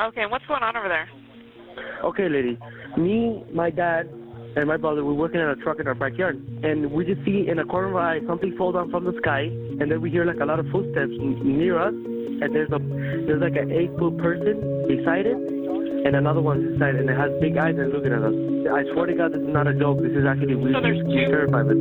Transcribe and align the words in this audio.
Okay, 0.00 0.26
what's 0.26 0.46
going 0.46 0.62
on 0.62 0.76
over 0.76 0.88
there? 0.88 1.08
Okay, 2.04 2.28
lady. 2.28 2.58
Me, 2.96 3.42
my 3.52 3.70
dad, 3.70 4.08
and 4.56 4.66
my 4.66 4.76
brother 4.76 5.04
were 5.04 5.14
working 5.14 5.40
on 5.40 5.50
a 5.50 5.56
truck 5.62 5.80
in 5.80 5.86
our 5.86 5.94
backyard, 5.94 6.36
and 6.62 6.90
we 6.92 7.04
just 7.04 7.24
see 7.24 7.48
in 7.48 7.58
a 7.58 7.64
corner 7.64 7.88
of 7.88 7.96
our 7.96 8.02
eye 8.16 8.20
something 8.26 8.54
fall 8.56 8.72
down 8.72 8.90
from 8.90 9.04
the 9.04 9.12
sky, 9.18 9.42
and 9.42 9.90
then 9.90 10.00
we 10.00 10.10
hear 10.10 10.24
like 10.24 10.40
a 10.40 10.44
lot 10.44 10.58
of 10.58 10.66
footsteps 10.70 11.10
near 11.18 11.78
us, 11.80 11.92
and 11.94 12.54
there's 12.54 12.70
a 12.70 12.78
there's 13.26 13.42
like 13.42 13.56
an 13.56 13.70
eight 13.72 13.90
foot 13.98 14.16
person 14.18 14.86
beside 14.88 15.26
it, 15.26 15.36
and 15.36 16.14
another 16.16 16.40
one 16.40 16.72
beside 16.74 16.94
it, 16.94 17.00
and 17.00 17.10
it 17.10 17.16
has 17.18 17.30
big 17.40 17.56
eyes 17.56 17.74
and 17.76 17.92
looking 17.92 18.12
at 18.12 18.22
us. 18.22 18.34
I 18.70 18.84
swear 18.92 19.06
to 19.06 19.14
God, 19.14 19.32
this 19.32 19.40
is 19.42 19.48
not 19.48 19.66
a 19.66 19.74
joke. 19.74 19.98
This 20.00 20.12
is 20.12 20.24
actually 20.26 20.54
we 20.54 20.72
So 20.72 20.80
there's 20.80 21.02
we 21.04 21.24
two- 21.26 21.30
terrified 21.30 21.66
of 21.66 21.70
it. 21.72 21.78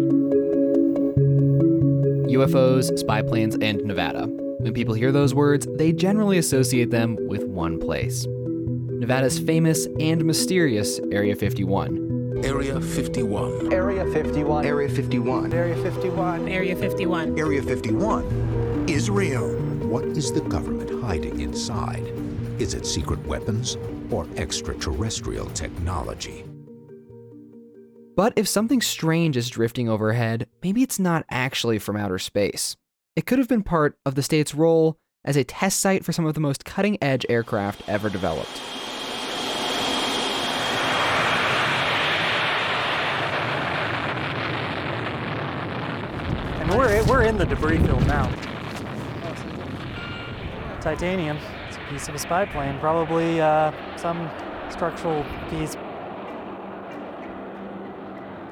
UFOs, 2.33 2.97
spy 2.99 3.21
planes, 3.21 3.55
and 3.61 3.83
Nevada. 3.85 4.27
When 4.67 4.73
people 4.73 4.95
hear 4.95 5.13
those 5.13 5.33
words, 5.33 5.65
they 5.77 5.93
generally 5.93 6.39
associate 6.39 6.91
them 6.91 7.15
with 7.29 7.45
one 7.45 7.79
place 7.79 8.27
Nevada's 8.27 9.39
famous 9.39 9.87
and 9.97 10.25
mysterious 10.25 10.99
Area 11.09 11.37
51. 11.37 12.41
Area 12.43 12.81
51. 12.81 13.71
Area 13.71 14.05
51. 14.11 14.65
Area 14.65 14.89
51. 14.89 15.53
Area 15.53 15.75
51. 15.77 16.49
Area 16.49 16.75
51. 16.75 17.39
Area 17.39 17.61
51 17.61 18.85
is 18.89 19.09
real. 19.09 19.47
What 19.87 20.03
is 20.03 20.33
the 20.33 20.41
government 20.41 21.01
hiding 21.01 21.39
inside? 21.39 22.05
Is 22.59 22.73
it 22.73 22.85
secret 22.85 23.25
weapons 23.25 23.77
or 24.11 24.27
extraterrestrial 24.35 25.45
technology? 25.51 26.43
But 28.17 28.33
if 28.35 28.49
something 28.49 28.81
strange 28.81 29.37
is 29.37 29.49
drifting 29.49 29.87
overhead, 29.87 30.49
maybe 30.61 30.83
it's 30.83 30.99
not 30.99 31.23
actually 31.29 31.79
from 31.79 31.95
outer 31.95 32.19
space. 32.19 32.75
It 33.17 33.25
could 33.25 33.39
have 33.39 33.47
been 33.47 33.63
part 33.63 33.97
of 34.05 34.13
the 34.13 34.21
state's 34.21 34.53
role 34.53 34.99
as 35.25 35.35
a 35.37 35.43
test 35.43 35.79
site 35.79 36.05
for 36.05 36.11
some 36.11 36.27
of 36.27 36.35
the 36.35 36.39
most 36.39 36.65
cutting 36.65 36.99
edge 37.01 37.25
aircraft 37.29 37.81
ever 37.89 38.11
developed. 38.11 38.61
And 46.61 46.69
we're, 46.69 47.03
we're 47.05 47.23
in 47.23 47.37
the 47.39 47.45
debris 47.47 47.79
field 47.79 48.05
now. 48.05 48.31
Titanium. 50.79 51.39
It's 51.69 51.77
a 51.77 51.79
piece 51.89 52.07
of 52.07 52.13
a 52.13 52.19
spy 52.19 52.45
plane. 52.45 52.77
Probably 52.77 53.41
uh, 53.41 53.71
some 53.97 54.29
structural 54.69 55.25
piece. 55.49 55.75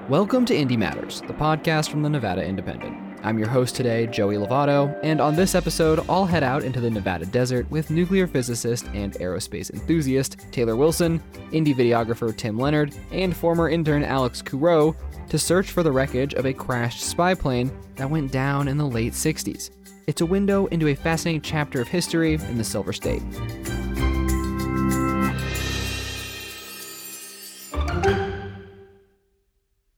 Welcome 0.09 0.47
to 0.47 0.55
Indie 0.55 0.75
Matters, 0.75 1.21
the 1.21 1.33
podcast 1.33 1.91
from 1.91 2.01
the 2.01 2.09
Nevada 2.09 2.43
Independent. 2.43 3.04
I'm 3.25 3.39
your 3.39 3.47
host 3.47 3.75
today, 3.75 4.05
Joey 4.05 4.35
Lovato, 4.35 4.99
and 5.01 5.19
on 5.19 5.35
this 5.35 5.55
episode, 5.55 6.05
I'll 6.07 6.27
head 6.27 6.43
out 6.43 6.63
into 6.63 6.79
the 6.79 6.91
Nevada 6.91 7.25
desert 7.25 7.69
with 7.71 7.89
nuclear 7.89 8.27
physicist 8.27 8.85
and 8.93 9.13
aerospace 9.13 9.73
enthusiast 9.73 10.37
Taylor 10.51 10.75
Wilson, 10.75 11.19
indie 11.51 11.73
videographer 11.73 12.37
Tim 12.37 12.59
Leonard, 12.59 12.93
and 13.11 13.35
former 13.35 13.67
intern 13.67 14.03
Alex 14.03 14.43
Courreau 14.43 14.95
to 15.27 15.39
search 15.39 15.71
for 15.71 15.81
the 15.81 15.91
wreckage 15.91 16.35
of 16.35 16.45
a 16.45 16.53
crashed 16.53 17.01
spy 17.01 17.33
plane 17.33 17.71
that 17.95 18.07
went 18.07 18.31
down 18.31 18.67
in 18.67 18.77
the 18.77 18.85
late 18.85 19.13
60s. 19.13 19.71
It's 20.05 20.21
a 20.21 20.25
window 20.27 20.67
into 20.67 20.89
a 20.89 20.95
fascinating 20.95 21.41
chapter 21.41 21.81
of 21.81 21.87
history 21.87 22.35
in 22.35 22.59
the 22.59 22.63
Silver 22.63 22.93
State. 22.93 23.23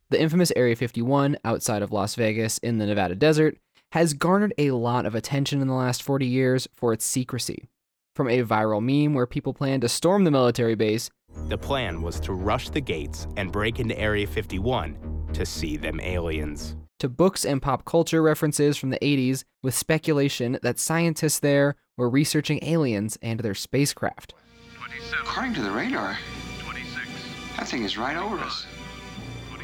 The 0.09 0.21
infamous 0.21 0.53
Area 0.55 0.75
51 0.75 1.37
outside 1.43 1.81
of 1.81 1.91
Las 1.91 2.15
Vegas 2.15 2.57
in 2.59 2.77
the 2.77 2.85
Nevada 2.85 3.13
desert 3.15 3.57
has 3.91 4.13
garnered 4.13 4.53
a 4.57 4.71
lot 4.71 5.05
of 5.05 5.15
attention 5.15 5.61
in 5.61 5.67
the 5.67 5.73
last 5.73 6.01
40 6.01 6.25
years 6.25 6.67
for 6.73 6.93
its 6.93 7.05
secrecy. 7.05 7.67
From 8.15 8.29
a 8.29 8.43
viral 8.43 8.81
meme 8.81 9.13
where 9.13 9.27
people 9.27 9.53
plan 9.53 9.81
to 9.81 9.89
storm 9.89 10.23
the 10.23 10.31
military 10.31 10.75
base 10.75 11.09
The 11.49 11.57
plan 11.57 12.01
was 12.01 12.19
to 12.21 12.33
rush 12.33 12.69
the 12.69 12.79
gates 12.81 13.27
and 13.35 13.51
break 13.51 13.79
into 13.79 13.99
Area 13.99 14.25
51 14.25 15.27
to 15.33 15.45
see 15.45 15.75
them 15.77 15.99
aliens. 15.99 16.75
to 16.99 17.09
books 17.09 17.45
and 17.45 17.61
pop 17.61 17.83
culture 17.85 18.23
references 18.23 18.75
from 18.77 18.89
the 18.91 18.99
80s 18.99 19.43
with 19.61 19.75
speculation 19.75 20.57
that 20.63 20.79
scientists 20.79 21.39
there 21.39 21.75
were 21.97 22.09
researching 22.09 22.59
aliens 22.63 23.17
and 23.21 23.41
their 23.41 23.53
spacecraft. 23.53 24.33
According 25.21 25.53
to 25.55 25.61
the 25.61 25.69
radar, 25.71 26.17
that 27.57 27.67
thing 27.67 27.83
is 27.83 27.97
right 27.97 28.15
over 28.17 28.37
us. 28.39 28.65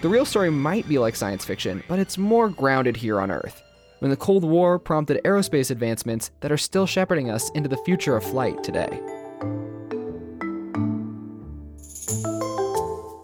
The 0.04 0.10
real 0.10 0.26
story 0.26 0.50
might 0.50 0.86
be 0.90 1.00
like 1.00 1.16
science 1.16 1.46
fiction, 1.46 1.82
but 1.88 1.98
it's 1.98 2.18
more 2.18 2.50
grounded 2.50 2.98
here 2.98 3.22
on 3.22 3.32
Earth. 3.32 3.64
When 4.00 4.12
the 4.12 4.18
Cold 4.18 4.44
War 4.44 4.78
prompted 4.78 5.24
aerospace 5.24 5.72
advancements 5.72 6.30
that 6.42 6.52
are 6.52 6.58
still 6.58 6.86
shepherding 6.86 7.30
us 7.30 7.50
into 7.52 7.70
the 7.70 7.78
future 7.86 8.18
of 8.18 8.26
flight 8.26 8.62
today. 8.66 9.00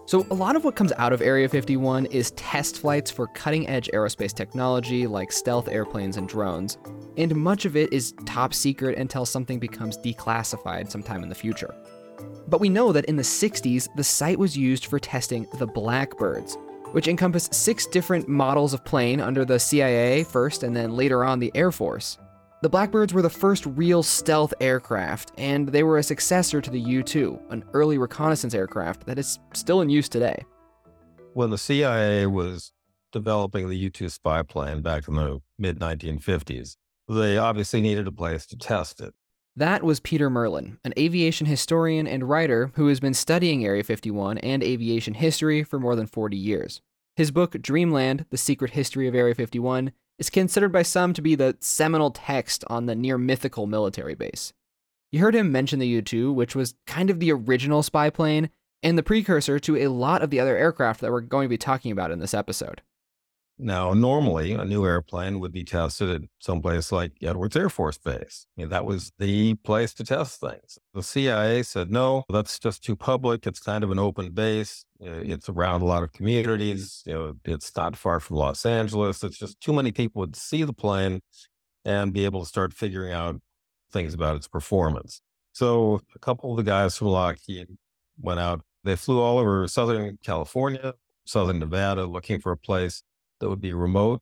So, 0.06 0.26
a 0.30 0.34
lot 0.34 0.56
of 0.56 0.64
what 0.64 0.74
comes 0.74 0.94
out 0.96 1.12
of 1.12 1.20
Area 1.20 1.50
51 1.50 2.06
is 2.06 2.30
test 2.30 2.78
flights 2.78 3.10
for 3.10 3.26
cutting 3.26 3.68
edge 3.68 3.90
aerospace 3.92 4.32
technology 4.32 5.06
like 5.06 5.32
stealth 5.32 5.68
airplanes 5.68 6.16
and 6.16 6.26
drones, 6.26 6.78
and 7.18 7.36
much 7.36 7.66
of 7.66 7.76
it 7.76 7.92
is 7.92 8.14
top 8.24 8.54
secret 8.54 8.96
until 8.96 9.26
something 9.26 9.58
becomes 9.58 9.98
declassified 9.98 10.90
sometime 10.90 11.22
in 11.22 11.28
the 11.28 11.34
future. 11.34 11.74
But 12.48 12.60
we 12.60 12.70
know 12.70 12.90
that 12.92 13.04
in 13.04 13.16
the 13.16 13.22
60s, 13.22 13.94
the 13.96 14.04
site 14.04 14.38
was 14.38 14.56
used 14.56 14.86
for 14.86 14.98
testing 14.98 15.46
the 15.58 15.66
Blackbirds, 15.66 16.56
which 16.92 17.08
encompass 17.08 17.48
six 17.52 17.86
different 17.86 18.28
models 18.28 18.74
of 18.74 18.84
plane 18.84 19.20
under 19.20 19.44
the 19.44 19.58
CIA 19.58 20.24
first 20.24 20.62
and 20.62 20.74
then 20.76 20.92
later 20.92 21.24
on 21.24 21.38
the 21.38 21.52
Air 21.54 21.72
Force. 21.72 22.18
The 22.62 22.68
Blackbirds 22.68 23.14
were 23.14 23.22
the 23.22 23.30
first 23.30 23.64
real 23.64 24.02
stealth 24.02 24.52
aircraft, 24.60 25.32
and 25.38 25.68
they 25.68 25.82
were 25.82 25.96
a 25.96 26.02
successor 26.02 26.60
to 26.60 26.70
the 26.70 26.80
U 26.80 27.02
2, 27.02 27.38
an 27.48 27.64
early 27.72 27.96
reconnaissance 27.96 28.52
aircraft 28.52 29.06
that 29.06 29.18
is 29.18 29.38
still 29.54 29.80
in 29.80 29.88
use 29.88 30.08
today. 30.08 30.44
when 31.32 31.50
the 31.50 31.58
CIA 31.58 32.26
was 32.26 32.72
developing 33.12 33.68
the 33.68 33.76
U 33.76 33.90
2 33.90 34.08
spy 34.08 34.42
plane 34.42 34.82
back 34.82 35.08
in 35.08 35.14
the 35.14 35.40
mid 35.58 35.78
1950s, 35.78 36.76
they 37.08 37.38
obviously 37.38 37.80
needed 37.80 38.06
a 38.06 38.12
place 38.12 38.46
to 38.46 38.56
test 38.56 39.00
it. 39.00 39.14
That 39.60 39.82
was 39.82 40.00
Peter 40.00 40.30
Merlin, 40.30 40.78
an 40.84 40.94
aviation 40.98 41.46
historian 41.46 42.06
and 42.06 42.26
writer 42.26 42.72
who 42.76 42.86
has 42.86 42.98
been 42.98 43.12
studying 43.12 43.62
Area 43.62 43.84
51 43.84 44.38
and 44.38 44.64
aviation 44.64 45.12
history 45.12 45.62
for 45.62 45.78
more 45.78 45.94
than 45.94 46.06
40 46.06 46.34
years. 46.34 46.80
His 47.14 47.30
book, 47.30 47.60
Dreamland 47.60 48.24
The 48.30 48.38
Secret 48.38 48.70
History 48.70 49.06
of 49.06 49.14
Area 49.14 49.34
51, 49.34 49.92
is 50.18 50.30
considered 50.30 50.72
by 50.72 50.80
some 50.80 51.12
to 51.12 51.20
be 51.20 51.34
the 51.34 51.58
seminal 51.60 52.10
text 52.10 52.64
on 52.68 52.86
the 52.86 52.94
near 52.94 53.18
mythical 53.18 53.66
military 53.66 54.14
base. 54.14 54.54
You 55.12 55.20
heard 55.20 55.34
him 55.34 55.52
mention 55.52 55.78
the 55.78 55.88
U 55.88 56.00
2, 56.00 56.32
which 56.32 56.56
was 56.56 56.74
kind 56.86 57.10
of 57.10 57.20
the 57.20 57.30
original 57.30 57.82
spy 57.82 58.08
plane 58.08 58.48
and 58.82 58.96
the 58.96 59.02
precursor 59.02 59.58
to 59.58 59.76
a 59.76 59.88
lot 59.88 60.22
of 60.22 60.30
the 60.30 60.40
other 60.40 60.56
aircraft 60.56 61.02
that 61.02 61.12
we're 61.12 61.20
going 61.20 61.44
to 61.44 61.50
be 61.50 61.58
talking 61.58 61.92
about 61.92 62.10
in 62.10 62.18
this 62.18 62.32
episode. 62.32 62.80
Now, 63.62 63.92
normally 63.92 64.52
a 64.52 64.64
new 64.64 64.86
airplane 64.86 65.38
would 65.40 65.52
be 65.52 65.64
tested 65.64 66.10
at 66.10 66.28
someplace 66.38 66.90
like 66.90 67.12
Edwards 67.22 67.56
Air 67.56 67.68
Force 67.68 67.98
Base. 67.98 68.46
I 68.56 68.62
mean, 68.62 68.70
that 68.70 68.86
was 68.86 69.12
the 69.18 69.54
place 69.56 69.92
to 69.94 70.04
test 70.04 70.40
things. 70.40 70.78
The 70.94 71.02
CIA 71.02 71.62
said, 71.62 71.90
no, 71.90 72.24
that's 72.30 72.58
just 72.58 72.82
too 72.82 72.96
public. 72.96 73.46
It's 73.46 73.60
kind 73.60 73.84
of 73.84 73.90
an 73.90 73.98
open 73.98 74.30
base. 74.30 74.86
Uh, 75.04 75.20
It's 75.22 75.50
around 75.50 75.82
a 75.82 75.84
lot 75.84 76.02
of 76.02 76.12
communities. 76.12 77.02
You 77.04 77.12
know, 77.12 77.34
it's 77.44 77.74
not 77.76 77.96
far 77.96 78.18
from 78.18 78.36
Los 78.36 78.64
Angeles. 78.64 79.22
It's 79.22 79.38
just 79.38 79.60
too 79.60 79.74
many 79.74 79.92
people 79.92 80.20
would 80.20 80.36
see 80.36 80.64
the 80.64 80.72
plane 80.72 81.20
and 81.84 82.12
be 82.14 82.24
able 82.24 82.40
to 82.40 82.46
start 82.46 82.72
figuring 82.72 83.12
out 83.12 83.40
things 83.92 84.14
about 84.14 84.36
its 84.36 84.48
performance. 84.48 85.20
So 85.52 86.00
a 86.14 86.18
couple 86.18 86.50
of 86.52 86.56
the 86.56 86.62
guys 86.62 86.96
from 86.96 87.08
Lockheed 87.08 87.68
went 88.18 88.40
out. 88.40 88.62
They 88.84 88.96
flew 88.96 89.20
all 89.20 89.38
over 89.38 89.68
Southern 89.68 90.18
California, 90.24 90.94
Southern 91.26 91.58
Nevada, 91.58 92.06
looking 92.06 92.40
for 92.40 92.52
a 92.52 92.56
place 92.56 93.02
that 93.40 93.48
would 93.48 93.60
be 93.60 93.72
remote. 93.72 94.20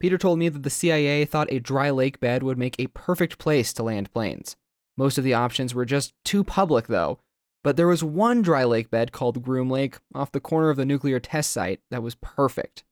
Peter 0.00 0.16
told 0.16 0.38
me 0.38 0.48
that 0.48 0.62
the 0.62 0.70
CIA 0.70 1.24
thought 1.26 1.52
a 1.52 1.60
dry 1.60 1.90
lake 1.90 2.20
bed 2.20 2.42
would 2.42 2.56
make 2.58 2.76
a 2.78 2.86
perfect 2.88 3.38
place 3.38 3.72
to 3.74 3.82
land 3.82 4.12
planes. 4.12 4.56
Most 4.96 5.18
of 5.18 5.24
the 5.24 5.34
options 5.34 5.74
were 5.74 5.84
just 5.84 6.14
too 6.24 6.42
public, 6.42 6.86
though, 6.86 7.20
but 7.62 7.76
there 7.76 7.86
was 7.86 8.02
one 8.02 8.40
dry 8.40 8.64
lake 8.64 8.90
bed 8.90 9.12
called 9.12 9.42
Groom 9.42 9.68
Lake 9.68 9.98
off 10.14 10.32
the 10.32 10.40
corner 10.40 10.70
of 10.70 10.76
the 10.76 10.86
nuclear 10.86 11.20
test 11.20 11.52
site 11.52 11.80
that 11.90 12.02
was 12.02 12.14
perfect. 12.14 12.84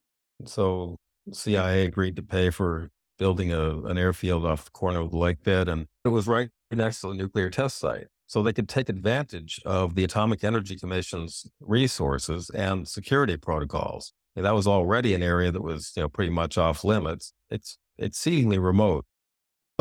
So 0.45 0.97
CIA 1.33 1.85
agreed 1.85 2.15
to 2.15 2.21
pay 2.21 2.51
for 2.51 2.91
building 3.17 3.51
a, 3.51 3.79
an 3.85 3.97
airfield 3.97 4.45
off 4.45 4.65
the 4.65 4.71
corner 4.71 4.99
of 4.99 5.11
the 5.11 5.17
lake 5.17 5.43
bed, 5.43 5.67
and 5.67 5.87
it 6.05 6.09
was 6.09 6.27
right 6.27 6.49
next 6.71 7.01
to 7.01 7.07
the 7.07 7.15
nuclear 7.15 7.49
test 7.49 7.77
site. 7.77 8.07
So 8.27 8.43
they 8.43 8.53
could 8.53 8.69
take 8.69 8.89
advantage 8.89 9.59
of 9.65 9.95
the 9.95 10.03
Atomic 10.03 10.43
Energy 10.43 10.77
Commission's 10.77 11.47
resources 11.59 12.51
and 12.51 12.87
security 12.87 13.37
protocols. 13.37 14.13
And 14.39 14.45
that 14.45 14.55
was 14.55 14.67
already 14.67 15.13
an 15.13 15.21
area 15.21 15.51
that 15.51 15.61
was, 15.61 15.91
you 15.97 16.01
know, 16.01 16.07
pretty 16.07 16.31
much 16.31 16.57
off 16.57 16.85
limits. 16.85 17.33
It's 17.49 17.77
exceedingly 17.97 18.57
remote. 18.57 19.05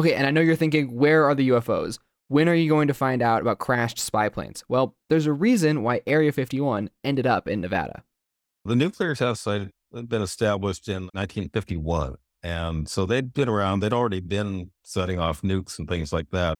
Okay, 0.01 0.15
and 0.15 0.27
I 0.27 0.33
know 0.33 0.41
you're 0.41 0.57
thinking, 0.57 0.97
where 0.97 1.27
are 1.27 1.35
the 1.37 1.51
UFOs? 1.51 2.01
When 2.27 2.49
are 2.49 2.57
you 2.57 2.69
going 2.69 2.89
to 2.89 2.95
find 2.95 3.23
out 3.23 3.41
about 3.41 3.61
crashed 3.61 4.01
spy 4.01 4.29
planes? 4.29 4.65
Well, 4.69 4.97
there's 5.11 5.27
a 5.27 5.33
reason 5.33 5.85
why 5.85 6.01
Area 6.09 6.33
51 6.33 6.91
ended 7.05 7.25
up 7.25 7.47
in 7.47 7.61
Nevada. 7.61 8.03
The 8.65 8.75
nuclear 8.75 9.15
test 9.15 9.45
site 9.45 9.71
had 9.95 10.09
been 10.09 10.23
established 10.23 10.89
in 10.89 11.03
1951. 11.13 12.17
And 12.43 12.89
so 12.89 13.07
they'd 13.07 13.33
been 13.33 13.49
around, 13.49 13.79
they'd 13.79 13.93
already 13.93 14.19
been 14.19 14.73
setting 14.83 15.21
off 15.21 15.43
nukes 15.43 15.79
and 15.79 15.89
things 15.89 16.13
like 16.13 16.31
that. 16.31 16.57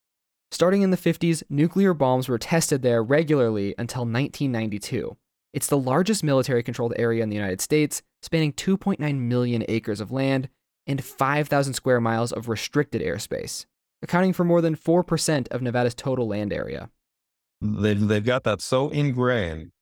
Starting 0.53 0.83
in 0.83 0.93
the 0.93 0.97
50s, 0.97 1.43
nuclear 1.51 1.95
bombs 1.95 2.29
were 2.29 2.39
tested 2.39 2.83
there 2.83 3.03
regularly 3.03 3.75
until 3.77 4.03
1992. 4.03 5.17
It's 5.53 5.67
the 5.67 5.79
largest 5.79 6.23
military 6.23 6.63
controlled 6.63 6.93
area 6.97 7.23
in 7.23 7.31
the 7.31 7.37
United 7.37 7.61
States, 7.61 8.03
spanning 8.23 8.53
2.9 8.53 9.19
million 9.19 9.65
acres 9.69 10.01
of 10.01 10.13
land 10.13 10.49
and 10.87 11.03
5,000 11.03 11.75
square 11.75 12.01
miles 12.01 12.33
of 12.33 12.49
restricted 12.49 13.03
airspace, 13.03 13.67
accounting 14.03 14.33
for 14.33 14.45
more 14.45 14.61
than 14.61 14.77
4% 14.77 15.49
of 15.49 15.63
Nevada's 15.63 15.95
total 15.95 16.29
land 16.29 16.53
area. 16.53 16.91
They've, 17.61 18.01
they've 18.01 18.25
got 18.25 18.45
that 18.45 18.61
so 18.61 18.89
ingrained 18.91 19.73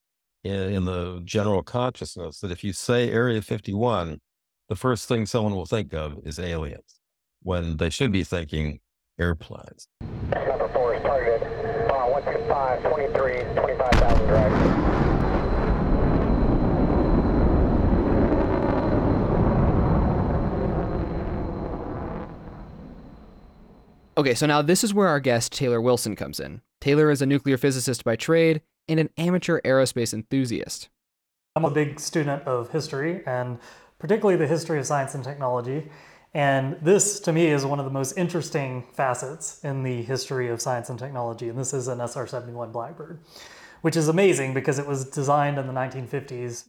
in, 0.45 0.55
in 0.55 0.85
the 0.85 1.21
general 1.25 1.63
consciousness 1.63 2.41
that 2.41 2.51
if 2.51 2.65
you 2.65 2.73
say 2.73 3.11
Area 3.11 3.43
51, 3.43 4.21
the 4.69 4.77
first 4.77 5.09
thing 5.09 5.27
someone 5.27 5.55
will 5.55 5.67
think 5.67 5.93
of 5.93 6.19
is 6.25 6.39
aliens 6.39 7.01
when 7.43 7.77
they 7.77 7.91
should 7.91 8.13
be 8.13 8.25
thinking 8.25 8.81
airplanes. 9.19 9.89
Number 10.01 10.69
four 10.73 10.95
is 10.95 11.03
targeted. 11.03 11.43
Uh, 11.91 12.07
125, 12.07 12.83
23, 12.83 13.55
25,000 13.55 14.27
direct. 14.27 14.86
Okay, 24.19 24.33
so 24.33 24.47
now 24.47 24.63
this 24.63 24.83
is 24.83 24.95
where 24.95 25.09
our 25.09 25.21
guest 25.21 25.53
Taylor 25.53 25.79
Wilson 25.79 26.17
comes 26.17 26.41
in. 26.41 26.63
Taylor 26.81 27.11
is 27.11 27.21
a 27.21 27.27
nuclear 27.27 27.59
physicist 27.59 28.03
by 28.03 28.17
trade 28.17 28.63
and 28.89 28.99
an 28.99 29.11
amateur 29.19 29.61
aerospace 29.61 30.15
enthusiast. 30.15 30.89
I'm 31.55 31.67
a 31.67 31.71
big 31.71 32.01
student 32.01 32.43
of 32.45 32.71
history 32.71 33.23
and 33.27 33.59
particularly 33.99 34.37
the 34.37 34.47
history 34.47 34.79
of 34.79 34.87
science 34.87 35.15
and 35.15 35.23
technology. 35.23 35.91
And 36.33 36.79
this, 36.81 37.21
to 37.21 37.33
me, 37.33 37.49
is 37.49 37.67
one 37.67 37.79
of 37.79 37.85
the 37.85 37.91
most 37.91 38.17
interesting 38.17 38.85
facets 38.95 39.63
in 39.63 39.83
the 39.83 40.03
history 40.03 40.49
of 40.49 40.63
science 40.63 40.89
and 40.89 40.99
technology. 40.99 41.51
And 41.51 41.59
this 41.59 41.75
is 41.75 41.87
an 41.87 42.01
SR 42.01 42.27
71 42.27 42.73
Blackbird, 42.73 43.21
which 43.83 43.97
is 43.97 44.09
amazing 44.09 44.55
because 44.55 44.79
it 44.79 44.87
was 44.87 45.05
designed 45.05 45.59
in 45.59 45.67
the 45.67 45.75
1950s. 45.75 46.69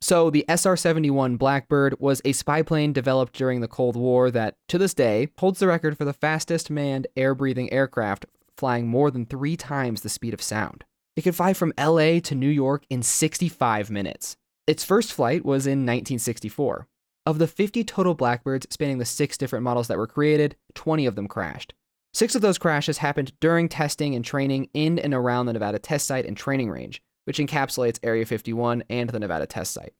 So, 0.00 0.30
the 0.30 0.44
SR 0.48 0.76
71 0.76 1.36
Blackbird 1.36 1.96
was 1.98 2.22
a 2.24 2.32
spy 2.32 2.62
plane 2.62 2.92
developed 2.92 3.32
during 3.32 3.60
the 3.60 3.68
Cold 3.68 3.96
War 3.96 4.30
that, 4.30 4.54
to 4.68 4.78
this 4.78 4.94
day, 4.94 5.28
holds 5.38 5.58
the 5.58 5.66
record 5.66 5.98
for 5.98 6.04
the 6.04 6.12
fastest 6.12 6.70
manned 6.70 7.08
air 7.16 7.34
breathing 7.34 7.72
aircraft 7.72 8.26
flying 8.56 8.86
more 8.86 9.10
than 9.10 9.26
three 9.26 9.56
times 9.56 10.02
the 10.02 10.08
speed 10.08 10.34
of 10.34 10.42
sound. 10.42 10.84
It 11.16 11.22
could 11.22 11.34
fly 11.34 11.52
from 11.52 11.72
LA 11.78 12.20
to 12.20 12.34
New 12.34 12.48
York 12.48 12.84
in 12.88 13.02
65 13.02 13.90
minutes. 13.90 14.36
Its 14.68 14.84
first 14.84 15.12
flight 15.12 15.44
was 15.44 15.66
in 15.66 15.80
1964. 15.80 16.86
Of 17.26 17.38
the 17.38 17.46
50 17.46 17.82
total 17.84 18.14
Blackbirds 18.14 18.66
spanning 18.70 18.98
the 18.98 19.04
six 19.04 19.36
different 19.36 19.64
models 19.64 19.88
that 19.88 19.98
were 19.98 20.06
created, 20.06 20.56
20 20.74 21.06
of 21.06 21.16
them 21.16 21.26
crashed. 21.26 21.74
Six 22.14 22.34
of 22.34 22.42
those 22.42 22.58
crashes 22.58 22.98
happened 22.98 23.32
during 23.40 23.68
testing 23.68 24.14
and 24.14 24.24
training 24.24 24.68
in 24.72 24.98
and 24.98 25.12
around 25.12 25.46
the 25.46 25.52
Nevada 25.52 25.78
test 25.78 26.06
site 26.06 26.24
and 26.24 26.36
training 26.36 26.70
range, 26.70 27.02
which 27.28 27.36
encapsulates 27.36 27.98
Area 28.02 28.24
51 28.24 28.84
and 28.88 29.10
the 29.10 29.18
Nevada 29.18 29.44
test 29.46 29.72
site. 29.74 29.92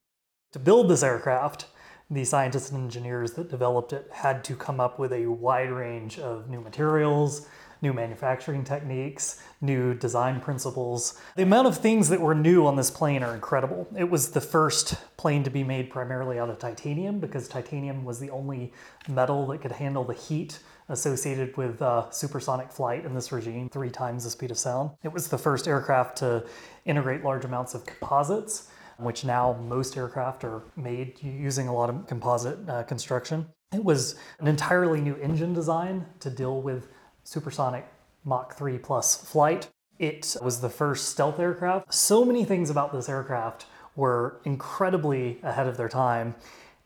To 0.52 0.58
build 0.58 0.88
this 0.88 1.02
aircraft, 1.02 1.66
the 2.10 2.24
scientists 2.24 2.70
and 2.70 2.82
engineers 2.82 3.32
that 3.34 3.50
developed 3.50 3.92
it 3.92 4.08
had 4.10 4.42
to 4.44 4.56
come 4.56 4.80
up 4.80 4.98
with 4.98 5.12
a 5.12 5.26
wide 5.26 5.70
range 5.70 6.18
of 6.18 6.48
new 6.48 6.62
materials, 6.62 7.46
new 7.82 7.92
manufacturing 7.92 8.64
techniques, 8.64 9.42
new 9.60 9.92
design 9.92 10.40
principles. 10.40 11.20
The 11.36 11.42
amount 11.42 11.66
of 11.68 11.76
things 11.76 12.08
that 12.08 12.22
were 12.22 12.34
new 12.34 12.66
on 12.66 12.76
this 12.76 12.90
plane 12.90 13.22
are 13.22 13.34
incredible. 13.34 13.86
It 13.94 14.08
was 14.08 14.30
the 14.30 14.40
first 14.40 14.94
plane 15.18 15.44
to 15.44 15.50
be 15.50 15.62
made 15.62 15.90
primarily 15.90 16.38
out 16.38 16.48
of 16.48 16.58
titanium 16.58 17.20
because 17.20 17.46
titanium 17.46 18.06
was 18.06 18.18
the 18.20 18.30
only 18.30 18.72
metal 19.06 19.46
that 19.48 19.60
could 19.60 19.72
handle 19.72 20.02
the 20.02 20.14
heat 20.14 20.60
associated 20.88 21.56
with 21.56 21.80
uh, 21.82 22.10
supersonic 22.10 22.72
flight 22.72 23.04
in 23.04 23.14
this 23.14 23.30
regime, 23.32 23.68
three 23.68 23.90
times 23.90 24.24
the 24.24 24.30
speed 24.30 24.50
of 24.50 24.58
sound. 24.58 24.90
It 25.02 25.12
was 25.12 25.28
the 25.28 25.38
first 25.38 25.68
aircraft 25.68 26.16
to 26.18 26.44
integrate 26.84 27.24
large 27.24 27.44
amounts 27.44 27.74
of 27.74 27.84
composites, 27.84 28.68
which 28.98 29.24
now 29.24 29.52
most 29.68 29.96
aircraft 29.96 30.44
are 30.44 30.62
made 30.76 31.22
using 31.22 31.68
a 31.68 31.74
lot 31.74 31.90
of 31.90 32.06
composite 32.06 32.58
uh, 32.68 32.82
construction. 32.84 33.46
It 33.72 33.84
was 33.84 34.16
an 34.40 34.48
entirely 34.48 35.00
new 35.00 35.14
engine 35.16 35.52
design 35.52 36.06
to 36.20 36.30
deal 36.30 36.62
with 36.62 36.88
supersonic 37.22 37.86
Mach 38.24 38.54
3 38.56 38.78
plus 38.78 39.16
flight. 39.16 39.68
It 39.98 40.36
was 40.42 40.60
the 40.60 40.70
first 40.70 41.08
stealth 41.08 41.38
aircraft. 41.38 41.92
So 41.92 42.24
many 42.24 42.44
things 42.44 42.70
about 42.70 42.92
this 42.92 43.08
aircraft 43.08 43.66
were 43.96 44.40
incredibly 44.44 45.38
ahead 45.42 45.66
of 45.66 45.76
their 45.76 45.88
time, 45.88 46.34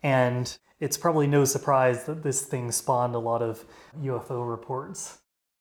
and 0.02 0.56
it's 0.82 0.96
probably 0.96 1.28
no 1.28 1.44
surprise 1.44 2.04
that 2.04 2.24
this 2.24 2.42
thing 2.42 2.72
spawned 2.72 3.14
a 3.14 3.18
lot 3.20 3.40
of 3.40 3.64
UFO 4.02 4.50
reports. 4.50 5.18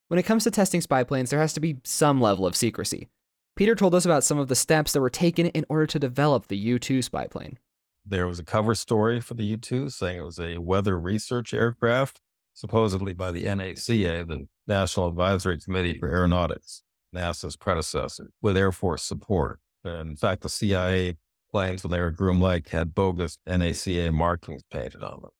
When 0.07 0.17
it 0.17 0.23
comes 0.23 0.43
to 0.45 0.51
testing 0.51 0.81
spy 0.81 1.03
planes, 1.03 1.29
there 1.29 1.39
has 1.39 1.53
to 1.53 1.59
be 1.59 1.77
some 1.83 2.19
level 2.19 2.47
of 2.47 2.55
secrecy. 2.55 3.07
Peter 3.55 3.75
told 3.75 3.93
us 3.93 4.03
about 4.03 4.23
some 4.23 4.39
of 4.39 4.47
the 4.47 4.55
steps 4.55 4.93
that 4.93 4.99
were 4.99 5.11
taken 5.11 5.45
in 5.47 5.63
order 5.69 5.85
to 5.85 5.99
develop 5.99 6.47
the 6.47 6.57
U 6.57 6.79
2 6.79 7.03
spy 7.03 7.27
plane. 7.27 7.59
There 8.03 8.25
was 8.25 8.39
a 8.39 8.43
cover 8.43 8.73
story 8.73 9.21
for 9.21 9.35
the 9.35 9.43
U 9.43 9.57
2 9.57 9.91
saying 9.91 10.17
it 10.17 10.25
was 10.25 10.39
a 10.39 10.57
weather 10.57 10.99
research 10.99 11.53
aircraft, 11.53 12.19
supposedly 12.55 13.13
by 13.13 13.29
the 13.29 13.43
NACA, 13.43 14.27
the 14.27 14.47
National 14.65 15.07
Advisory 15.07 15.59
Committee 15.59 15.99
for 15.99 16.09
Aeronautics, 16.09 16.81
NASA's 17.15 17.57
predecessor, 17.57 18.31
with 18.41 18.57
Air 18.57 18.71
Force 18.71 19.03
support. 19.03 19.59
And 19.83 20.09
in 20.09 20.15
fact, 20.15 20.41
the 20.41 20.49
CIA 20.49 21.17
planes 21.51 21.83
when 21.83 21.91
they 21.91 21.99
were 21.99 22.11
Groom 22.11 22.41
Lake 22.41 22.69
had 22.69 22.95
bogus 22.95 23.37
NACA 23.47 24.13
markings 24.13 24.63
painted 24.71 25.03
on 25.03 25.21
them. 25.21 25.31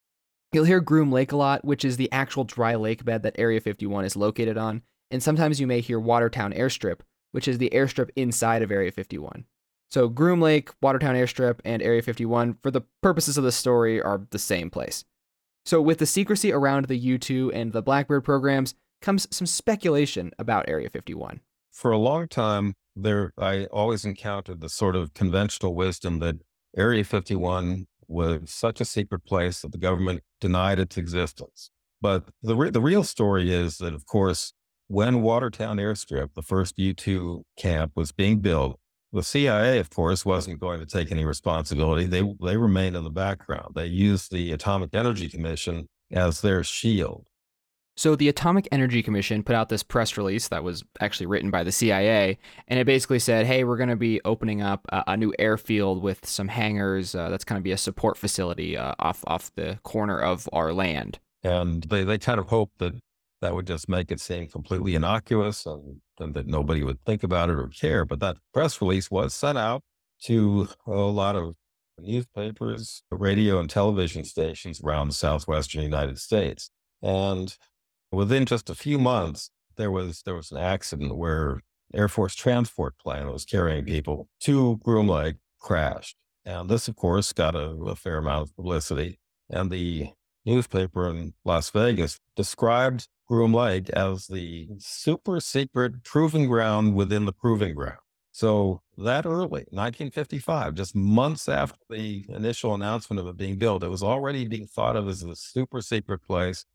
You'll 0.52 0.66
hear 0.66 0.81
Groom 0.81 1.12
Lake 1.12 1.31
a 1.31 1.38
lot, 1.38 1.63
which 1.63 1.86
is 1.86 1.98
the 1.98 2.12
actual 2.12 2.44
dry 2.44 2.75
lake 2.75 3.06
bed 3.06 3.24
that 3.24 3.40
Area 3.40 3.62
51 3.62 4.06
is 4.06 4.16
located 4.16 4.58
on, 4.58 4.81
and 5.10 5.24
sometimes 5.24 5.62
you 5.62 5.68
may 5.68 5.80
hear 5.80 6.00
Watertown 6.00 6.52
Airstrip, 6.52 7.02
which 7.31 7.48
is 7.48 7.58
the 7.58 7.69
airstrip 7.69 8.10
inside 8.16 8.62
of 8.62 8.72
Area 8.72 8.92
51. 8.92 9.46
So 9.90 10.08
Groom 10.08 10.42
Lake, 10.42 10.69
Watertown 10.81 11.16
Airstrip, 11.16 11.60
and 11.66 11.81
Area 11.81 12.02
51, 12.02 12.58
for 12.62 12.72
the 12.72 12.81
purposes 13.02 13.38
of 13.38 13.44
the 13.44 13.52
story, 13.52 14.02
are 14.02 14.25
the 14.31 14.40
same 14.40 14.69
place. 14.69 15.06
So 15.66 15.81
with 15.81 16.00
the 16.00 16.06
secrecy 16.06 16.52
around 16.52 16.86
the 16.86 17.18
U2 17.18 17.52
and 17.54 17.72
the 17.72 17.81
Blackbird 17.81 18.24
programs 18.24 18.74
comes 19.02 19.28
some 19.31 19.48
speculation 19.48 20.31
about 20.40 20.68
Area 20.68 20.90
51. 20.90 21.42
For 21.72 21.92
a 21.92 21.98
long 21.98 22.28
time, 22.28 22.74
there 22.96 23.32
I 23.38 23.66
always 23.66 24.06
encountered 24.06 24.62
the 24.62 24.70
sort 24.70 24.96
of 24.96 25.14
conventional 25.14 25.74
wisdom 25.74 26.20
that 26.20 26.36
Area 26.78 27.04
51 27.04 27.88
was 28.08 28.52
such 28.52 28.82
a 28.82 28.86
secret 28.86 29.26
place 29.26 29.62
that 29.62 29.72
the 29.72 29.78
government 29.78 30.22
denied 30.40 30.80
its 30.80 30.98
existence. 30.98 31.72
But 32.02 32.26
the 32.42 32.56
re- 32.56 32.70
the 32.70 32.82
real 32.82 33.04
story 33.04 33.54
is 33.54 33.78
that, 33.78 33.94
of 33.94 34.06
course, 34.06 34.54
when 34.88 35.22
Watertown 35.22 35.78
Airstrip, 35.78 36.34
the 36.34 36.42
first 36.42 36.78
U 36.78 36.94
2 36.94 37.46
camp, 37.58 37.94
was 37.96 38.12
being 38.12 38.40
built, 38.40 38.80
the 39.13 39.24
CIA, 39.24 39.80
of 39.80 39.90
course, 39.90 40.25
wasn't 40.25 40.60
going 40.60 40.80
to 40.80 40.86
take 40.86 41.12
any 41.12 41.25
responsibility. 41.25 42.06
They, 42.06 42.24
they 42.42 42.58
remained 42.58 42.96
in 42.96 43.04
the 43.04 43.10
background. 43.10 43.75
They 43.75 43.86
used 43.86 44.32
the 44.32 44.51
Atomic 44.51 44.94
Energy 44.94 45.30
Commission 45.30 45.88
as 46.12 46.42
their 46.42 46.63
shield. 46.63 47.28
So, 47.98 48.15
the 48.15 48.29
Atomic 48.29 48.67
Energy 48.71 49.03
Commission 49.03 49.43
put 49.43 49.55
out 49.55 49.69
this 49.69 49.83
press 49.83 50.17
release 50.17 50.48
that 50.48 50.63
was 50.63 50.83
actually 51.01 51.25
written 51.25 51.51
by 51.51 51.63
the 51.63 51.71
CIA, 51.71 52.38
and 52.67 52.79
it 52.79 52.86
basically 52.86 53.19
said, 53.19 53.45
hey, 53.45 53.63
we're 53.63 53.77
going 53.77 53.89
to 53.89 53.95
be 53.95 54.21
opening 54.24 54.62
up 54.62 54.86
a, 54.89 55.03
a, 55.07 55.17
new 55.17 55.33
airfield 55.38 56.01
with 56.01 56.25
some 56.25 56.48
hangars. 56.48 57.13
Uh, 57.13 57.29
that's 57.29 57.43
going 57.43 57.60
to 57.60 57.63
be 57.63 57.74
a 57.74 57.77
support 57.77 58.17
facility 58.17 58.77
uh, 58.77 58.93
off, 59.00 59.24
off 59.27 59.51
the 59.55 59.77
corner 59.83 60.17
of 60.17 60.48
our 60.53 60.71
land. 60.74 61.19
And 61.43 61.83
they, 61.83 62.03
they 62.03 62.17
kind 62.17 62.39
of 62.39 62.48
hoped 62.48 62.77
that 62.79 62.93
that 63.41 63.53
would 63.55 63.67
just 63.67 63.89
make 63.89 64.12
it 64.12 64.21
seem 64.21 64.48
completely 64.48 64.95
innocuous 64.95 65.65
and, 65.65 66.01
and 66.19 66.33
that 66.36 66.48
nobody 66.48 66.83
would 66.83 67.03
think 67.05 67.24
about 67.24 67.50
it 67.50 67.55
or 67.55 67.67
care. 67.67 68.05
But 68.05 68.19
that 68.19 68.38
press 68.53 68.79
release 68.81 69.12
was 69.12 69.33
sent 69.33 69.57
out 69.57 69.81
to 70.24 70.67
a 70.86 70.91
lot 70.91 71.36
of 71.36 71.55
newspapers, 72.00 73.03
radio, 73.12 73.60
and 73.60 73.69
television 73.69 74.24
stations 74.24 74.81
around 74.81 75.10
the 75.10 75.13
southwestern 75.13 75.83
United 75.83 76.19
States. 76.19 76.69
And 77.01 77.55
within 78.12 78.46
just 78.46 78.70
a 78.70 78.75
few 78.75 79.00
months, 79.00 79.50
there 79.77 79.91
was 79.91 80.22
there 80.24 80.36
was 80.36 80.51
an 80.51 80.58
accident 80.58 81.15
where 81.18 81.62
Air 81.94 82.08
Force 82.08 82.36
transport 82.36 82.98
plane 82.98 83.32
was 83.32 83.46
carrying 83.46 83.86
people 83.86 84.27
to 84.41 84.77
Groom 84.84 85.08
Lake 85.08 85.38
crashed. 85.60 86.15
And 86.46 86.70
this, 86.70 86.88
of 86.88 86.96
course, 86.96 87.34
got 87.34 87.56
a, 87.56 87.70
a 87.70 87.96
fair 87.96 88.18
amount 88.18 88.50
of 88.50 88.56
publicity. 88.56 89.20
And 89.50 89.70
the 89.70 90.10
newspaper 90.46 91.10
in 91.10 91.34
Las 91.46 91.70
Vegas 91.70 92.20
described 92.36 93.08
Groom 93.27 93.53
Lake 93.53 93.89
as 93.91 94.27
the 94.27 94.70
super 94.80 95.39
secret 95.39 96.03
proving 96.03 96.48
ground 96.48 96.96
within 96.96 97.25
the 97.25 97.34
proving 97.34 97.75
ground. 97.75 98.00
So 98.32 98.82
that 98.98 99.25
early, 99.25 99.65
1955, 99.72 100.74
just 100.74 100.96
months 100.96 101.50
after 101.50 101.80
the 101.89 102.25
initial 102.30 102.74
announcement 102.74 103.20
of 103.20 103.27
it 103.27 103.38
being 103.38 103.58
built, 103.58 103.84
it 103.84 103.89
was 103.89 104.03
already 104.03 104.48
being 104.48 104.68
thought 104.68 104.96
of 104.96 105.08
as 105.08 105.22
a 105.22 105.36
super 105.36 105.82
secret 105.82 106.22
place 106.25 106.65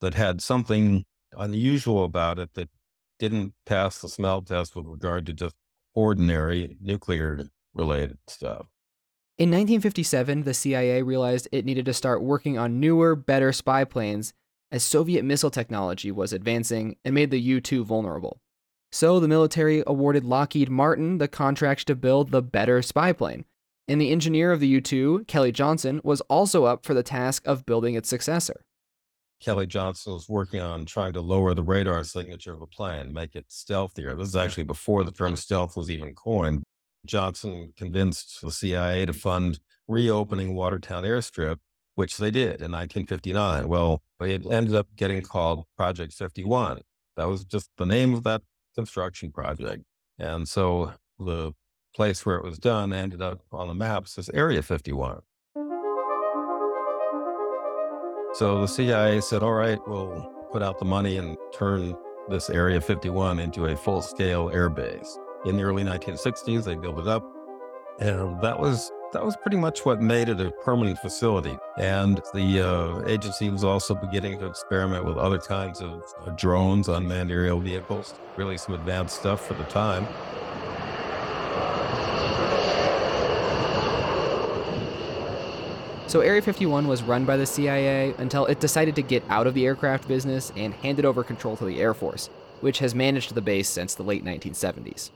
that 0.00 0.14
had 0.14 0.40
something 0.40 1.04
unusual 1.36 2.04
about 2.04 2.38
it 2.38 2.54
that 2.54 2.68
didn't 3.18 3.54
pass 3.66 3.98
the 3.98 4.08
smell 4.08 4.42
test 4.42 4.74
with 4.74 4.86
regard 4.86 5.26
to 5.26 5.32
just 5.32 5.54
ordinary 5.94 6.76
nuclear 6.80 7.46
related 7.74 8.18
stuff. 8.26 8.66
In 9.38 9.48
1957, 9.50 10.42
the 10.42 10.54
CIA 10.54 11.02
realized 11.02 11.48
it 11.52 11.64
needed 11.64 11.86
to 11.86 11.94
start 11.94 12.22
working 12.22 12.58
on 12.58 12.80
newer, 12.80 13.16
better 13.16 13.52
spy 13.52 13.84
planes 13.84 14.32
as 14.72 14.82
Soviet 14.82 15.24
missile 15.24 15.50
technology 15.50 16.10
was 16.10 16.32
advancing 16.32 16.96
and 17.04 17.14
made 17.14 17.30
the 17.30 17.40
U 17.40 17.60
2 17.60 17.84
vulnerable. 17.84 18.40
So 18.92 19.20
the 19.20 19.28
military 19.28 19.82
awarded 19.86 20.24
Lockheed 20.24 20.68
Martin 20.68 21.18
the 21.18 21.28
contract 21.28 21.86
to 21.86 21.94
build 21.94 22.30
the 22.30 22.42
better 22.42 22.82
spy 22.82 23.12
plane, 23.12 23.44
and 23.88 24.00
the 24.00 24.10
engineer 24.10 24.52
of 24.52 24.60
the 24.60 24.68
U 24.68 24.80
2, 24.80 25.24
Kelly 25.26 25.52
Johnson, 25.52 26.00
was 26.04 26.20
also 26.22 26.64
up 26.64 26.84
for 26.84 26.94
the 26.94 27.02
task 27.02 27.42
of 27.46 27.66
building 27.66 27.94
its 27.94 28.08
successor. 28.08 28.64
Kelly 29.40 29.66
Johnson 29.66 30.12
was 30.12 30.28
working 30.28 30.60
on 30.60 30.84
trying 30.84 31.14
to 31.14 31.20
lower 31.20 31.54
the 31.54 31.62
radar 31.62 32.04
signature 32.04 32.52
of 32.52 32.60
a 32.60 32.66
plane, 32.66 33.12
make 33.12 33.34
it 33.34 33.46
stealthier. 33.48 34.14
This 34.14 34.28
is 34.28 34.36
actually 34.36 34.64
before 34.64 35.02
the 35.02 35.12
term 35.12 35.36
stealth 35.36 35.76
was 35.76 35.90
even 35.90 36.14
coined. 36.14 36.62
Johnson 37.06 37.72
convinced 37.76 38.40
the 38.42 38.50
CIA 38.50 39.06
to 39.06 39.14
fund 39.14 39.60
reopening 39.88 40.54
Watertown 40.54 41.04
Airstrip, 41.04 41.56
which 41.94 42.18
they 42.18 42.30
did 42.30 42.60
in 42.60 42.70
1959. 42.72 43.66
Well, 43.66 44.02
it 44.20 44.44
ended 44.50 44.74
up 44.74 44.88
getting 44.94 45.22
called 45.22 45.64
Project 45.76 46.12
51. 46.12 46.82
That 47.16 47.28
was 47.28 47.44
just 47.44 47.70
the 47.78 47.86
name 47.86 48.12
of 48.12 48.22
that 48.24 48.42
construction 48.74 49.32
project. 49.32 49.84
And 50.18 50.46
so 50.46 50.92
the 51.18 51.52
place 51.94 52.24
where 52.26 52.36
it 52.36 52.44
was 52.44 52.58
done 52.58 52.92
ended 52.92 53.22
up 53.22 53.40
on 53.52 53.68
the 53.68 53.74
maps 53.74 54.18
as 54.18 54.28
Area 54.30 54.62
51. 54.62 55.20
So 58.32 58.60
the 58.60 58.68
CIA 58.68 59.20
said, 59.20 59.42
all 59.42 59.52
right, 59.52 59.78
we'll 59.88 60.30
put 60.52 60.62
out 60.62 60.78
the 60.78 60.84
money 60.84 61.16
and 61.16 61.36
turn 61.52 61.96
this 62.28 62.48
Area 62.48 62.80
51 62.80 63.40
into 63.40 63.66
a 63.66 63.76
full 63.76 64.00
scale 64.00 64.50
air 64.52 64.68
base. 64.68 65.18
In 65.46 65.56
the 65.56 65.64
early 65.64 65.82
1960s, 65.82 66.64
they 66.64 66.76
built 66.76 66.98
it 66.98 67.08
up. 67.08 67.24
And 67.98 68.40
that 68.40 68.58
was 68.58 68.90
that 69.12 69.24
was 69.24 69.36
pretty 69.36 69.56
much 69.56 69.84
what 69.84 70.00
made 70.00 70.28
it 70.28 70.40
a 70.40 70.52
permanent 70.62 70.98
facility. 71.00 71.58
And 71.78 72.20
the 72.32 72.60
uh, 72.60 73.08
agency 73.08 73.50
was 73.50 73.64
also 73.64 73.94
beginning 73.96 74.38
to 74.38 74.46
experiment 74.46 75.04
with 75.04 75.16
other 75.16 75.38
kinds 75.38 75.80
of 75.80 76.04
uh, 76.24 76.30
drones, 76.30 76.88
unmanned 76.88 77.32
aerial 77.32 77.58
vehicles, 77.58 78.14
really 78.36 78.56
some 78.56 78.74
advanced 78.76 79.18
stuff 79.18 79.44
for 79.44 79.54
the 79.54 79.64
time. 79.64 80.06
So 86.10 86.22
Area 86.22 86.42
51 86.42 86.88
was 86.88 87.04
run 87.04 87.24
by 87.24 87.36
the 87.36 87.46
CIA 87.46 88.14
until 88.18 88.44
it 88.46 88.58
decided 88.58 88.96
to 88.96 89.02
get 89.02 89.22
out 89.28 89.46
of 89.46 89.54
the 89.54 89.64
aircraft 89.64 90.08
business 90.08 90.52
and 90.56 90.74
handed 90.74 91.04
over 91.04 91.22
control 91.22 91.56
to 91.58 91.64
the 91.64 91.80
Air 91.80 91.94
Force, 91.94 92.30
which 92.62 92.80
has 92.80 92.96
managed 92.96 93.32
the 93.36 93.40
base 93.40 93.68
since 93.68 93.94
the 93.94 94.02
late 94.02 94.24
1970s. 94.24 95.10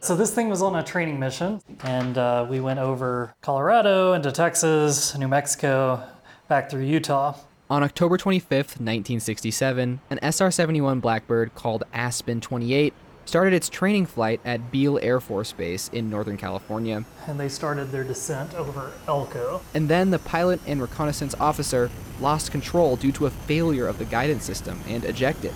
So 0.00 0.16
this 0.16 0.34
thing 0.34 0.48
was 0.48 0.60
on 0.60 0.74
a 0.74 0.82
training 0.82 1.20
mission, 1.20 1.60
and 1.84 2.18
uh, 2.18 2.48
we 2.50 2.58
went 2.58 2.80
over 2.80 3.32
Colorado 3.42 4.12
into 4.14 4.32
Texas, 4.32 5.16
New 5.16 5.28
Mexico, 5.28 6.02
back 6.48 6.68
through 6.68 6.82
Utah. 6.82 7.36
On 7.70 7.84
October 7.84 8.18
25th, 8.18 8.80
1967, 8.80 10.00
an 10.10 10.18
SR 10.20 10.50
71 10.50 10.98
Blackbird 10.98 11.54
called 11.54 11.84
Aspen 11.92 12.40
28 12.40 12.92
started 13.24 13.52
its 13.52 13.68
training 13.68 14.06
flight 14.06 14.40
at 14.44 14.70
Beale 14.70 14.98
Air 15.02 15.20
Force 15.20 15.52
Base 15.52 15.88
in 15.88 16.10
Northern 16.10 16.36
California. 16.36 17.04
And 17.26 17.40
they 17.40 17.48
started 17.48 17.90
their 17.90 18.04
descent 18.04 18.54
over 18.54 18.92
Elko. 19.08 19.62
And 19.72 19.88
then 19.88 20.10
the 20.10 20.18
pilot 20.18 20.60
and 20.66 20.80
reconnaissance 20.80 21.34
officer 21.40 21.90
lost 22.20 22.50
control 22.50 22.96
due 22.96 23.12
to 23.12 23.26
a 23.26 23.30
failure 23.30 23.86
of 23.86 23.98
the 23.98 24.04
guidance 24.04 24.44
system 24.44 24.80
and 24.86 25.04
ejected. 25.04 25.52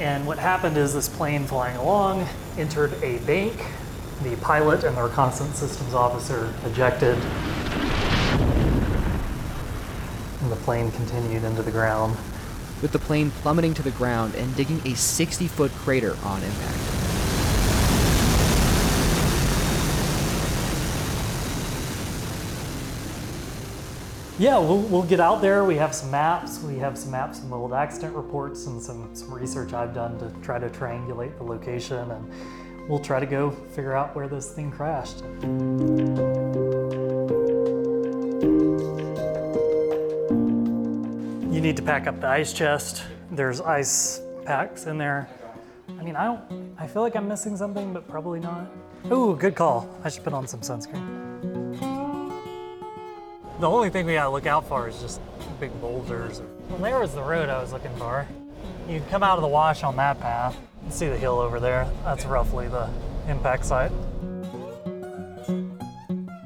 And 0.00 0.26
what 0.26 0.38
happened 0.38 0.76
is 0.76 0.94
this 0.94 1.08
plane 1.08 1.44
flying 1.44 1.76
along 1.76 2.26
entered 2.56 2.92
a 3.02 3.18
bank. 3.18 3.54
The 4.22 4.36
pilot 4.36 4.84
and 4.84 4.96
the 4.96 5.02
reconnaissance 5.02 5.58
systems 5.58 5.94
officer 5.94 6.52
ejected. 6.64 7.16
And 10.40 10.52
the 10.52 10.56
plane 10.56 10.92
continued 10.92 11.42
into 11.42 11.62
the 11.62 11.72
ground. 11.72 12.16
With 12.80 12.92
the 12.92 12.98
plane 13.00 13.32
plummeting 13.32 13.74
to 13.74 13.82
the 13.82 13.90
ground 13.90 14.36
and 14.36 14.54
digging 14.54 14.80
a 14.84 14.94
60 14.94 15.48
foot 15.48 15.72
crater 15.72 16.16
on 16.22 16.42
impact. 16.44 16.97
Yeah, 24.38 24.58
we'll, 24.58 24.78
we'll 24.82 25.02
get 25.02 25.18
out 25.18 25.40
there. 25.40 25.64
We 25.64 25.74
have 25.76 25.92
some 25.92 26.12
maps. 26.12 26.62
We 26.62 26.78
have 26.78 26.96
some 26.96 27.10
maps, 27.10 27.40
some 27.40 27.52
old 27.52 27.72
accident 27.72 28.14
reports, 28.14 28.66
and 28.66 28.80
some, 28.80 29.12
some 29.12 29.34
research 29.34 29.72
I've 29.72 29.92
done 29.92 30.16
to 30.20 30.30
try 30.42 30.60
to 30.60 30.68
triangulate 30.68 31.36
the 31.38 31.42
location. 31.42 32.08
And 32.08 32.88
we'll 32.88 33.00
try 33.00 33.18
to 33.18 33.26
go 33.26 33.50
figure 33.50 33.94
out 33.94 34.14
where 34.14 34.28
this 34.28 34.52
thing 34.52 34.70
crashed. 34.70 35.24
You 41.52 41.60
need 41.60 41.76
to 41.76 41.82
pack 41.82 42.06
up 42.06 42.20
the 42.20 42.28
ice 42.28 42.52
chest. 42.52 43.02
There's 43.32 43.60
ice 43.60 44.20
packs 44.44 44.86
in 44.86 44.98
there. 44.98 45.28
I 45.98 46.04
mean, 46.04 46.14
I 46.14 46.26
don't, 46.26 46.76
I 46.78 46.86
feel 46.86 47.02
like 47.02 47.16
I'm 47.16 47.26
missing 47.26 47.56
something, 47.56 47.92
but 47.92 48.06
probably 48.06 48.38
not. 48.38 48.70
Ooh, 49.10 49.34
good 49.34 49.56
call. 49.56 49.88
I 50.04 50.10
should 50.10 50.22
put 50.22 50.32
on 50.32 50.46
some 50.46 50.60
sunscreen. 50.60 51.17
The 53.60 53.68
only 53.68 53.90
thing 53.90 54.06
we 54.06 54.14
gotta 54.14 54.30
look 54.30 54.46
out 54.46 54.68
for 54.68 54.88
is 54.88 55.00
just 55.00 55.20
big 55.58 55.72
boulders. 55.80 56.42
Well, 56.68 56.78
there 56.78 57.00
was 57.00 57.12
the 57.12 57.22
road 57.22 57.48
I 57.48 57.60
was 57.60 57.72
looking 57.72 57.94
for. 57.96 58.24
You 58.88 59.02
come 59.10 59.24
out 59.24 59.36
of 59.36 59.42
the 59.42 59.48
wash 59.48 59.82
on 59.82 59.96
that 59.96 60.20
path. 60.20 60.56
You 60.84 60.92
see 60.92 61.08
the 61.08 61.18
hill 61.18 61.40
over 61.40 61.58
there. 61.58 61.90
That's 62.04 62.24
roughly 62.24 62.68
the 62.68 62.88
impact 63.26 63.64
site. 63.64 63.90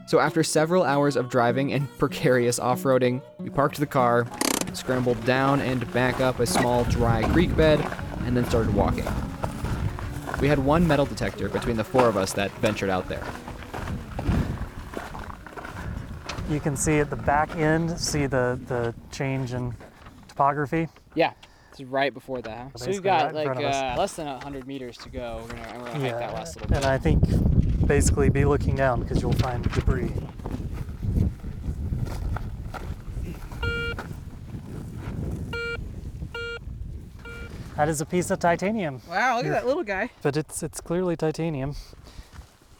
So 0.07 0.21
after 0.21 0.42
several 0.42 0.85
hours 0.85 1.16
of 1.16 1.28
driving 1.28 1.75
and 1.75 1.87
precarious 1.99 2.59
off-roading, 2.59 3.21
we 3.38 3.50
parked 3.50 3.78
the 3.78 3.87
car, 3.87 4.26
scrambled 4.73 5.23
down 5.26 5.61
and 5.61 5.90
back 5.92 6.21
up 6.21 6.40
a 6.40 6.47
small 6.47 6.85
dry 6.85 7.25
creek 7.31 7.54
bed, 7.54 7.81
and 8.21 8.35
then 8.35 8.47
started 8.47 8.75
walking. 8.75 9.07
We 10.40 10.49
had 10.49 10.59
one 10.59 10.87
metal 10.87 11.04
detector 11.04 11.50
between 11.50 11.76
the 11.76 11.85
four 11.85 12.09
of 12.09 12.16
us 12.16 12.33
that 12.33 12.50
ventured 12.52 12.88
out 12.88 13.09
there. 13.11 13.23
You 16.52 16.61
can 16.61 16.76
see 16.76 16.99
at 16.99 17.09
the 17.09 17.16
back 17.16 17.56
end, 17.56 17.99
see 17.99 18.26
the, 18.26 18.61
the 18.66 18.94
change 19.11 19.54
in 19.54 19.75
topography. 20.28 20.87
Yeah, 21.14 21.32
it's 21.71 21.80
right 21.80 22.12
before 22.12 22.42
that. 22.42 22.78
So 22.78 22.90
we've 22.90 23.02
got 23.02 23.25
right 23.26 23.35
like 23.35 23.44
front 23.47 23.61
of 23.61 23.64
us. 23.64 23.75
uh, 23.75 23.94
less 23.99 24.12
than 24.12 24.26
100 24.26 24.66
meters 24.66 24.99
to 24.99 25.09
go. 25.09 25.40
We're 25.42 25.54
gonna, 25.56 25.78
we're 25.78 25.87
gonna 25.87 26.00
hike 26.00 26.18
that 26.18 26.35
last 26.35 26.56
little 26.56 26.68
bit. 26.68 26.76
and 26.76 26.85
I 26.85 26.99
think 26.99 27.25
basically 27.87 28.28
be 28.28 28.44
looking 28.44 28.76
down 28.76 29.00
because 29.00 29.23
you'll 29.23 29.32
find 29.32 29.64
debris. 29.73 30.12
That 37.76 37.88
is 37.88 38.02
a 38.02 38.06
piece 38.06 38.30
of 38.30 38.38
titanium. 38.38 39.00
Wow, 39.09 39.38
look 39.38 39.47
at 39.47 39.52
that 39.52 39.66
little 39.66 39.82
guy. 39.82 40.11
But 40.21 40.37
it's 40.37 40.62
it's 40.62 40.82
clearly 40.82 41.16
titanium. 41.16 41.75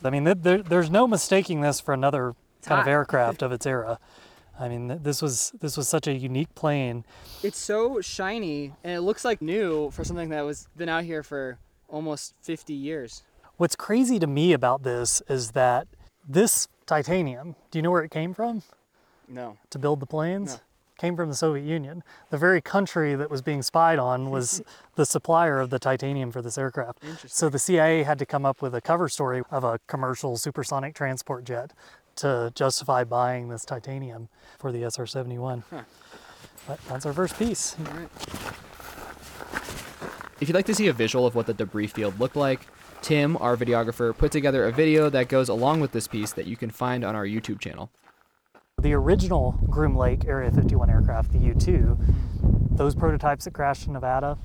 I 0.05 0.11
mean, 0.11 0.25
th- 0.27 0.39
there, 0.43 0.63
there's 0.63 0.91
no 0.91 1.07
mistaking 1.07 1.63
this 1.63 1.81
for 1.81 1.95
another 1.95 2.35
kind 2.67 2.81
of 2.81 2.87
aircraft 2.89 3.43
of 3.43 3.53
its 3.53 3.67
era. 3.67 3.99
I 4.59 4.69
mean, 4.69 5.01
this 5.03 5.23
was 5.23 5.53
this 5.61 5.77
was 5.77 5.89
such 5.89 6.07
a 6.07 6.13
unique 6.13 6.55
plane. 6.55 7.05
It's 7.43 7.59
so 7.59 8.01
shiny 8.01 8.73
and 8.85 8.93
it 8.95 9.01
looks 9.01 9.25
like 9.25 9.41
new 9.43 9.91
for 9.91 10.05
something 10.05 10.29
that 10.29 10.43
was 10.43 10.69
been 10.77 10.89
out 10.89 11.05
here 11.05 11.23
for 11.23 11.59
almost 11.89 12.35
50 12.43 12.73
years. 12.73 13.23
What's 13.57 13.77
crazy 13.77 14.19
to 14.19 14.27
me 14.27 14.53
about 14.53 14.83
this 14.83 15.23
is 15.29 15.53
that 15.53 15.87
this 16.29 16.69
titanium. 16.87 17.57
Do 17.71 17.79
you 17.79 17.83
know 17.83 17.91
where 17.91 18.03
it 18.03 18.11
came 18.11 18.35
from 18.35 18.63
No. 19.29 19.57
to 19.71 19.79
build 19.79 20.01
the 20.01 20.07
planes? 20.07 20.55
No. 20.55 20.61
Came 20.99 21.17
from 21.17 21.31
the 21.31 21.35
Soviet 21.35 21.65
Union. 21.65 22.05
The 22.31 22.39
very 22.39 22.61
country 22.61 23.17
that 23.17 23.29
was 23.29 23.43
being 23.43 23.63
spied 23.63 23.99
on 23.99 24.31
was 24.31 24.63
the 24.95 25.05
supplier 25.05 25.59
of 25.59 25.71
the 25.71 25.79
titanium 25.81 26.31
for 26.31 26.41
this 26.43 26.57
aircraft. 26.57 27.03
So 27.27 27.49
the 27.49 27.59
CIA 27.59 28.05
had 28.05 28.19
to 28.21 28.27
come 28.27 28.47
up 28.47 28.63
with 28.63 28.75
a 28.75 28.81
cover 28.81 29.09
story 29.09 29.43
of 29.51 29.65
a 29.65 29.81
commercial 29.89 30.37
supersonic 30.37 30.95
transport 30.95 31.45
jet 31.45 31.73
to 32.17 32.53
justify 32.55 33.05
buying 33.05 33.49
this 33.49 33.65
titanium 33.65 34.29
for 34.59 34.73
the 34.73 34.83
SR 34.91 35.07
71. 35.07 35.65
But 36.67 36.79
that's 36.89 37.07
our 37.07 37.13
first 37.13 37.39
piece. 37.39 37.77
If 40.41 40.49
you'd 40.49 40.55
like 40.55 40.67
to 40.67 40.75
see 40.75 40.89
a 40.89 40.93
visual 40.93 41.27
of 41.27 41.35
what 41.35 41.47
the 41.47 41.55
debris 41.55 41.89
field 41.89 42.19
looked 42.19 42.37
like, 42.37 42.67
Tim, 43.01 43.37
our 43.39 43.57
videographer, 43.57 44.17
put 44.17 44.31
together 44.31 44.65
a 44.67 44.73
video 44.73 45.11
that 45.11 45.29
goes 45.29 45.49
along 45.49 45.81
with 45.81 45.93
this 45.93 46.07
piece 46.07 46.33
that 46.33 46.47
you 46.47 46.57
can 46.57 46.71
find 46.71 47.05
on 47.05 47.17
our 47.17 47.27
YouTube 47.27 47.61
channel. 47.61 47.91
The 48.81 48.93
original 48.95 49.59
Groom 49.69 49.97
Lake 49.97 50.25
Area 50.27 50.51
51 50.51 50.91
aircraft, 50.91 51.33
the 51.33 51.39
U 51.39 51.55
2, 51.55 51.73
mm. 51.73 52.77
those 52.77 52.95
prototypes 52.95 53.45
that 53.45 53.53
crashed 53.53 53.87
in 53.87 53.93
Nevada, 53.93 54.39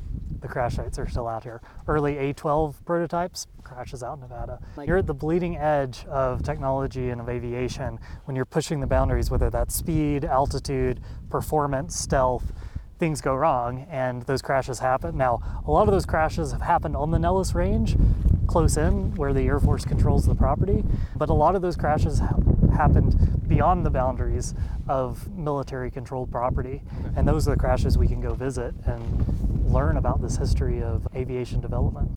the 0.48 0.54
crash 0.54 0.76
sites 0.76 0.98
are 0.98 1.08
still 1.08 1.28
out 1.28 1.44
here. 1.44 1.62
Early 1.88 2.18
A 2.18 2.34
12 2.34 2.86
prototypes, 2.86 3.48
crashes 3.64 4.02
out 4.02 4.14
in 4.14 4.22
Nevada. 4.22 4.60
You're 4.88 4.98
at 4.98 5.08
the 5.08 5.14
bleeding 5.14 5.58
edge 5.58 6.06
of 6.06 6.42
technology 6.42 7.10
and 7.10 7.20
of 7.20 7.28
aviation 7.28 8.00
when 8.26 8.36
you're 8.36 8.46
pushing 8.46 8.80
the 8.80 8.88
boundaries, 8.88 9.30
whether 9.30 9.50
that's 9.50 9.76
speed, 9.76 10.24
altitude, 10.24 11.02
performance, 11.30 11.98
stealth. 12.00 12.54
Things 12.98 13.20
go 13.20 13.36
wrong 13.36 13.86
and 13.92 14.24
those 14.24 14.42
crashes 14.42 14.80
happen. 14.80 15.18
Now, 15.18 15.40
a 15.68 15.72
lot 15.72 15.88
of 15.88 15.94
those 15.94 16.06
crashes 16.06 16.54
have 16.54 16.62
happened 16.62 16.96
on 16.96 17.12
the 17.12 17.20
Nellis 17.20 17.54
Range, 17.54 17.98
close 18.48 18.78
in 18.78 19.14
where 19.16 19.34
the 19.34 19.42
Air 19.42 19.60
Force 19.60 19.84
controls 19.84 20.26
the 20.26 20.34
property, 20.34 20.84
but 21.16 21.30
a 21.30 21.34
lot 21.34 21.56
of 21.56 21.62
those 21.62 21.76
crashes 21.76 22.20
ha- 22.20 22.36
happened 22.74 23.48
beyond 23.48 23.86
the 23.86 23.90
boundaries 23.90 24.54
of 24.88 25.28
military 25.36 25.92
controlled 25.92 26.32
property. 26.32 26.82
And 27.16 27.28
those 27.28 27.48
are 27.48 27.52
the 27.52 27.60
crashes 27.60 27.98
we 27.98 28.08
can 28.08 28.22
go 28.22 28.34
visit 28.34 28.74
and 28.86 29.47
learn 29.68 29.98
about 29.98 30.22
this 30.22 30.38
history 30.38 30.82
of 30.82 31.08
aviation 31.16 31.62
development. 31.62 32.12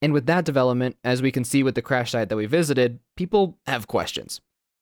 And 0.00 0.12
with 0.12 0.26
that 0.26 0.44
development, 0.44 0.96
as 1.02 1.22
we 1.22 1.32
can 1.32 1.44
see 1.44 1.62
with 1.62 1.74
the 1.74 1.82
crash 1.82 2.12
site 2.12 2.28
that 2.28 2.36
we 2.36 2.46
visited, 2.46 3.00
people 3.16 3.58
have 3.66 3.88
questions. 3.88 4.40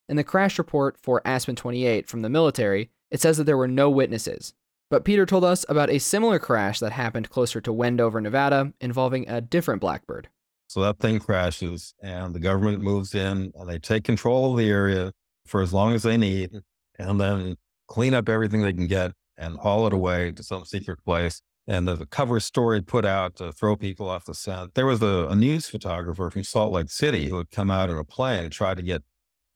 In 0.09 0.17
the 0.17 0.25
crash 0.25 0.59
report 0.59 0.97
for 1.03 1.23
Aspen 1.25 1.57
28 1.57 2.07
from 2.07 2.23
the 2.23 2.29
military, 2.29 2.91
it 3.11 3.21
says 3.21 3.39
that 3.39 3.45
there 3.45 3.57
were 3.57 3.69
no 3.69 3.89
witnesses. 3.89 4.53
But 4.91 5.05
Peter 5.05 5.27
told 5.27 5.45
us 5.45 5.65
about 5.69 5.91
a 5.91 5.99
similar 5.99 6.39
crash 6.39 6.79
that 6.81 6.93
happened 6.93 7.31
closer 7.31 7.61
to 7.61 7.73
Wendover, 7.73 8.21
Nevada, 8.21 8.73
involving 8.81 9.29
a 9.29 9.41
different 9.41 9.81
Blackbird. 9.81 10.29
So 10.69 10.81
that 10.83 10.99
thing 10.99 11.19
crashes, 11.19 11.95
and 12.03 12.35
the 12.35 12.41
government 12.41 12.83
moves 12.83 13.15
in 13.15 13.53
and 13.55 13.69
they 13.69 13.79
take 13.79 14.05
control 14.05 14.53
of 14.53 14.59
the 14.59 14.69
area 14.69 15.13
for 15.47 15.61
as 15.61 15.73
long 15.73 15.95
as 15.95 16.03
they 16.03 16.17
need, 16.17 16.61
and 16.99 17.21
then 17.21 17.57
clean 17.89 18.15
up 18.15 18.29
everything 18.29 18.63
they 18.63 18.73
can 18.73 18.87
get 18.87 19.13
and 19.37 19.57
haul 19.59 19.87
it 19.87 19.93
away 19.93 20.33
to 20.33 20.43
some 20.43 20.65
secret 20.65 21.05
place. 21.05 21.41
And 21.69 21.89
the, 21.89 22.07
cover 22.07 22.39
story 22.39 22.81
put 22.81 23.05
out 23.05 23.37
to 23.37 23.53
throw 23.53 23.75
people 23.77 24.09
off 24.09 24.27
the 24.27 24.35
scent. 24.35 24.75
There 24.75 24.87
was 24.87 25.03
a, 25.03 25.27
a 25.29 25.35
news 25.35 25.69
photographer 25.69 26.31
from 26.31 26.45
Salt 26.45 26.73
Lake 26.73 26.91
City 26.91 27.29
who 27.29 27.39
had 27.39 27.51
come 27.51 27.71
out 27.71 27.91
in 27.91 27.97
a 27.97 28.05
plane 28.05 28.45
and 28.45 28.53
tried 28.53 28.77
to 28.77 28.85
get 28.85 29.03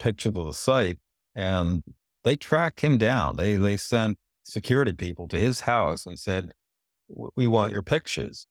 pictures 0.00 0.32
of 0.34 0.46
the 0.46 0.52
site, 0.52 0.98
and 1.36 1.84
they 2.24 2.34
tracked 2.34 2.80
him 2.80 2.98
down. 2.98 3.36
They 3.36 3.54
they 3.54 3.76
sent 3.76 4.18
security 4.42 4.92
people 4.92 5.28
to 5.28 5.38
his 5.38 5.60
house 5.60 6.04
and 6.06 6.18
said, 6.18 6.50
"We 7.36 7.46
want 7.46 7.72
your 7.72 7.82
pictures." 7.82 8.46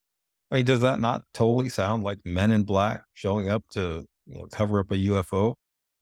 I 0.52 0.58
mean, 0.58 0.66
does 0.66 0.80
that 0.82 1.00
not 1.02 1.24
totally 1.34 1.70
sound 1.70 2.04
like 2.04 2.20
Men 2.26 2.52
in 2.52 2.64
Black 2.64 3.04
showing 3.14 3.50
up 3.50 3.64
to 3.72 4.06
you 4.26 4.40
know, 4.40 4.48
cover 4.52 4.80
up 4.80 4.92
a 4.92 4.96
UFO? 4.96 5.56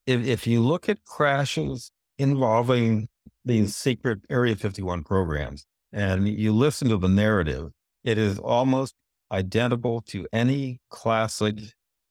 If 0.05 0.25
if 0.25 0.45
you 0.47 0.61
look 0.61 0.87
at 0.89 1.03
crashes 1.05 1.91
involving 2.19 3.07
these 3.43 3.75
secret 3.75 4.19
Area 4.29 4.55
51 4.55 5.03
programs 5.03 5.65
and 5.91 6.27
you 6.27 6.53
listen 6.53 6.89
to 6.89 6.98
the 6.98 7.08
narrative, 7.08 7.72
it 8.03 8.17
is 8.17 8.39
almost 8.39 8.96
identical 9.32 10.01
to 10.01 10.27
any 10.32 10.79
classic 10.89 11.56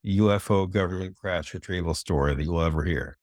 UFO 0.05 0.69
government 0.69 1.15
crash 1.15 1.53
retrieval 1.53 1.93
story 1.93 2.35
that 2.35 2.43
you'll 2.43 2.61
ever 2.61 2.83
hear. 2.83 3.17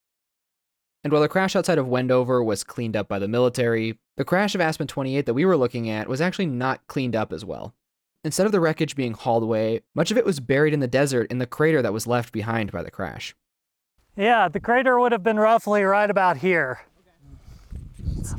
And 1.03 1.13
while 1.13 1.21
the 1.21 1.29
crash 1.29 1.55
outside 1.55 1.77
of 1.77 1.87
Wendover 1.87 2.43
was 2.43 2.63
cleaned 2.63 2.95
up 2.95 3.07
by 3.07 3.19
the 3.19 3.27
military, 3.27 3.99
the 4.17 4.25
crash 4.25 4.55
of 4.55 4.61
Aspen 4.61 4.87
28 4.87 5.25
that 5.25 5.33
we 5.33 5.45
were 5.45 5.57
looking 5.57 5.89
at 5.89 6.09
was 6.09 6.19
actually 6.19 6.47
not 6.47 6.85
cleaned 6.87 7.15
up 7.15 7.31
as 7.31 7.45
well. 7.45 7.75
Instead 8.23 8.47
of 8.47 8.51
the 8.51 8.59
wreckage 8.59 8.95
being 8.95 9.13
hauled 9.13 9.43
away, 9.43 9.81
much 9.93 10.09
of 10.09 10.17
it 10.17 10.25
was 10.25 10.39
buried 10.39 10.73
in 10.73 10.79
the 10.79 10.87
desert 10.87 11.29
in 11.29 11.37
the 11.37 11.45
crater 11.45 11.83
that 11.83 11.93
was 11.93 12.07
left 12.07 12.33
behind 12.33 12.71
by 12.71 12.81
the 12.81 12.89
crash. 12.89 13.35
Yeah, 14.17 14.47
the 14.47 14.59
crater 14.59 14.99
would 14.99 15.11
have 15.11 15.21
been 15.21 15.37
roughly 15.37 15.83
right 15.83 16.09
about 16.09 16.37
here. 16.37 16.81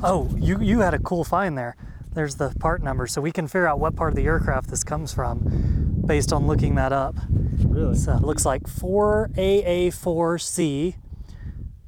Oh, 0.03 0.29
you, 0.37 0.59
you 0.59 0.81
had 0.81 0.93
a 0.93 0.99
cool 0.99 1.23
find 1.23 1.57
there. 1.57 1.77
There's 2.17 2.35
the 2.35 2.49
part 2.59 2.81
number, 2.81 3.05
so 3.05 3.21
we 3.21 3.31
can 3.31 3.47
figure 3.47 3.67
out 3.67 3.79
what 3.79 3.95
part 3.95 4.11
of 4.11 4.15
the 4.15 4.25
aircraft 4.25 4.71
this 4.71 4.83
comes 4.83 5.13
from 5.13 6.01
based 6.03 6.33
on 6.33 6.47
looking 6.47 6.73
that 6.73 6.91
up. 6.91 7.13
Really? 7.59 7.95
So 7.95 8.13
it 8.13 8.23
looks 8.23 8.43
like 8.43 8.63
4AA4C, 8.63 10.95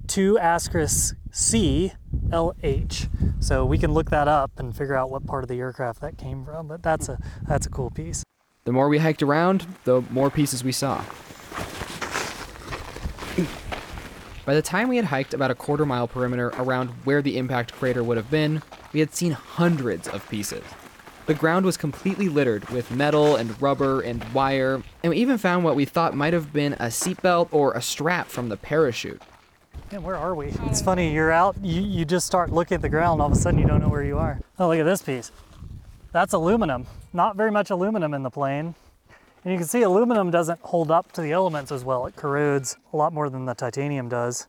2 0.06 0.38
asterisk 0.38 1.16
C, 1.32 1.94
LH. 2.28 3.44
So 3.44 3.66
we 3.66 3.80
can 3.80 3.92
look 3.92 4.12
that 4.12 4.28
up 4.28 4.52
and 4.60 4.78
figure 4.78 4.94
out 4.94 5.10
what 5.10 5.26
part 5.26 5.44
of 5.44 5.48
the 5.48 5.58
aircraft 5.58 6.00
that 6.02 6.20
came 6.20 6.46
from. 6.46 6.68
But 6.68 6.84
that's 6.84 7.10
a 7.10 7.18
that's 7.48 7.66
a 7.66 7.72
cool 7.72 7.90
piece. 7.90 8.24
The 8.66 8.72
more 8.72 8.88
we 8.88 9.00
hiked 9.00 9.24
around, 9.24 9.66
the 9.86 10.02
more 10.12 10.30
pieces 10.30 10.64
we 10.64 10.74
saw. 10.74 11.04
By 14.46 14.54
the 14.54 14.62
time 14.62 14.90
we 14.90 14.98
had 14.98 15.06
hiked 15.06 15.34
about 15.34 15.50
a 15.50 15.56
quarter 15.56 15.88
mile 15.88 16.08
perimeter 16.08 16.50
around 16.50 16.90
where 17.04 17.24
the 17.24 17.40
impact 17.40 17.74
crater 17.74 18.04
would 18.04 18.18
have 18.18 18.30
been, 18.30 18.62
we 18.94 19.00
had 19.00 19.14
seen 19.14 19.32
hundreds 19.32 20.08
of 20.08 20.28
pieces. 20.30 20.64
The 21.26 21.34
ground 21.36 21.66
was 21.66 21.78
completely 21.78 22.28
littered 22.28 22.68
with 22.70 22.90
metal 22.90 23.36
and 23.36 23.62
rubber 23.62 24.02
and 24.02 24.24
wire, 24.34 24.82
and 25.04 25.12
we 25.12 25.18
even 25.18 25.38
found 25.38 25.64
what 25.64 25.76
we 25.76 25.86
thought 25.86 26.16
might 26.16 26.34
have 26.34 26.52
been 26.52 26.74
a 26.74 26.88
seatbelt 26.88 27.50
or 27.52 27.74
a 27.74 27.82
strap 27.82 28.28
from 28.28 28.50
the 28.50 28.58
parachute. 28.58 29.22
Man, 29.92 30.02
where 30.02 30.16
are 30.16 30.34
we? 30.34 30.48
It's 30.64 30.82
funny, 30.82 31.14
you're 31.14 31.32
out, 31.32 31.56
you, 31.62 31.82
you 31.82 32.06
just 32.06 32.26
start 32.26 32.52
looking 32.52 32.76
at 32.76 32.82
the 32.82 32.90
ground, 32.90 33.22
all 33.22 33.28
of 33.28 33.34
a 33.34 33.36
sudden 33.36 33.60
you 33.60 33.68
don't 33.68 33.82
know 33.82 33.90
where 33.90 34.04
you 34.04 34.18
are. 34.18 34.40
Oh, 34.58 34.70
look 34.70 34.80
at 34.80 34.84
this 34.84 35.02
piece. 35.02 35.32
That's 36.12 36.34
aluminum. 36.34 36.88
Not 37.14 37.36
very 37.36 37.52
much 37.52 37.70
aluminum 37.70 38.14
in 38.16 38.24
the 38.24 38.32
plane. 38.32 38.74
And 39.44 39.54
you 39.54 39.58
can 39.58 39.68
see 39.68 39.84
aluminum 39.84 40.32
doesn't 40.32 40.60
hold 40.62 40.92
up 40.92 41.12
to 41.14 41.22
the 41.22 41.32
elements 41.32 41.72
as 41.72 41.86
well. 41.86 42.08
It 42.08 42.16
corrodes 42.16 42.76
a 42.92 42.98
lot 42.98 43.14
more 43.14 43.30
than 43.30 43.46
the 43.46 43.54
titanium 43.54 44.10
does. 44.10 44.48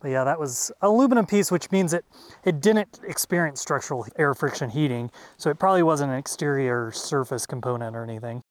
But 0.00 0.10
yeah, 0.10 0.24
that 0.24 0.38
was 0.38 0.70
aluminum 0.82 1.26
piece, 1.26 1.50
which 1.50 1.70
means 1.70 1.92
it, 1.92 2.04
it 2.44 2.60
didn't 2.60 3.00
experience 3.06 3.60
structural 3.60 4.06
air 4.18 4.34
friction 4.34 4.70
heating. 4.70 5.10
So 5.36 5.50
it 5.50 5.58
probably 5.58 5.82
wasn't 5.82 6.12
an 6.12 6.18
exterior 6.18 6.92
surface 6.92 7.46
component 7.46 7.96
or 7.96 8.04
anything. 8.04 8.42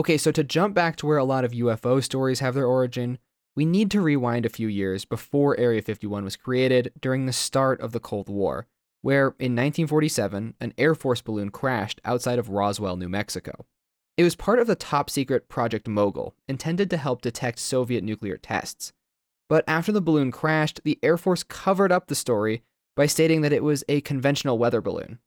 Okay, 0.00 0.16
so 0.16 0.30
to 0.30 0.44
jump 0.44 0.74
back 0.74 0.96
to 0.96 1.06
where 1.06 1.18
a 1.18 1.24
lot 1.24 1.44
of 1.44 1.52
UFO 1.52 2.02
stories 2.02 2.40
have 2.40 2.54
their 2.54 2.66
origin, 2.66 3.18
we 3.56 3.64
need 3.64 3.90
to 3.90 4.00
rewind 4.00 4.46
a 4.46 4.50
few 4.50 4.68
years 4.68 5.04
before 5.04 5.58
Area 5.58 5.82
51 5.82 6.22
was 6.22 6.36
created 6.36 6.92
during 7.00 7.26
the 7.26 7.32
start 7.32 7.80
of 7.80 7.90
the 7.90 7.98
Cold 7.98 8.28
War, 8.28 8.68
where 9.02 9.28
in 9.40 9.56
1947, 9.56 10.54
an 10.60 10.74
Air 10.78 10.94
Force 10.94 11.20
balloon 11.20 11.50
crashed 11.50 12.00
outside 12.04 12.38
of 12.38 12.50
Roswell, 12.50 12.96
New 12.96 13.08
Mexico. 13.08 13.66
It 14.16 14.22
was 14.22 14.36
part 14.36 14.60
of 14.60 14.68
the 14.68 14.76
top 14.76 15.10
secret 15.10 15.48
Project 15.48 15.88
Mogul, 15.88 16.34
intended 16.48 16.90
to 16.90 16.96
help 16.96 17.22
detect 17.22 17.58
Soviet 17.58 18.04
nuclear 18.04 18.36
tests. 18.36 18.92
But 19.48 19.64
after 19.66 19.92
the 19.92 20.02
balloon 20.02 20.30
crashed, 20.30 20.80
the 20.84 20.98
Air 21.02 21.16
Force 21.16 21.42
covered 21.42 21.90
up 21.90 22.06
the 22.06 22.14
story 22.14 22.62
by 22.96 23.06
stating 23.06 23.40
that 23.42 23.52
it 23.52 23.62
was 23.62 23.84
a 23.88 24.00
conventional 24.02 24.58
weather 24.58 24.80
balloon. 24.80 25.18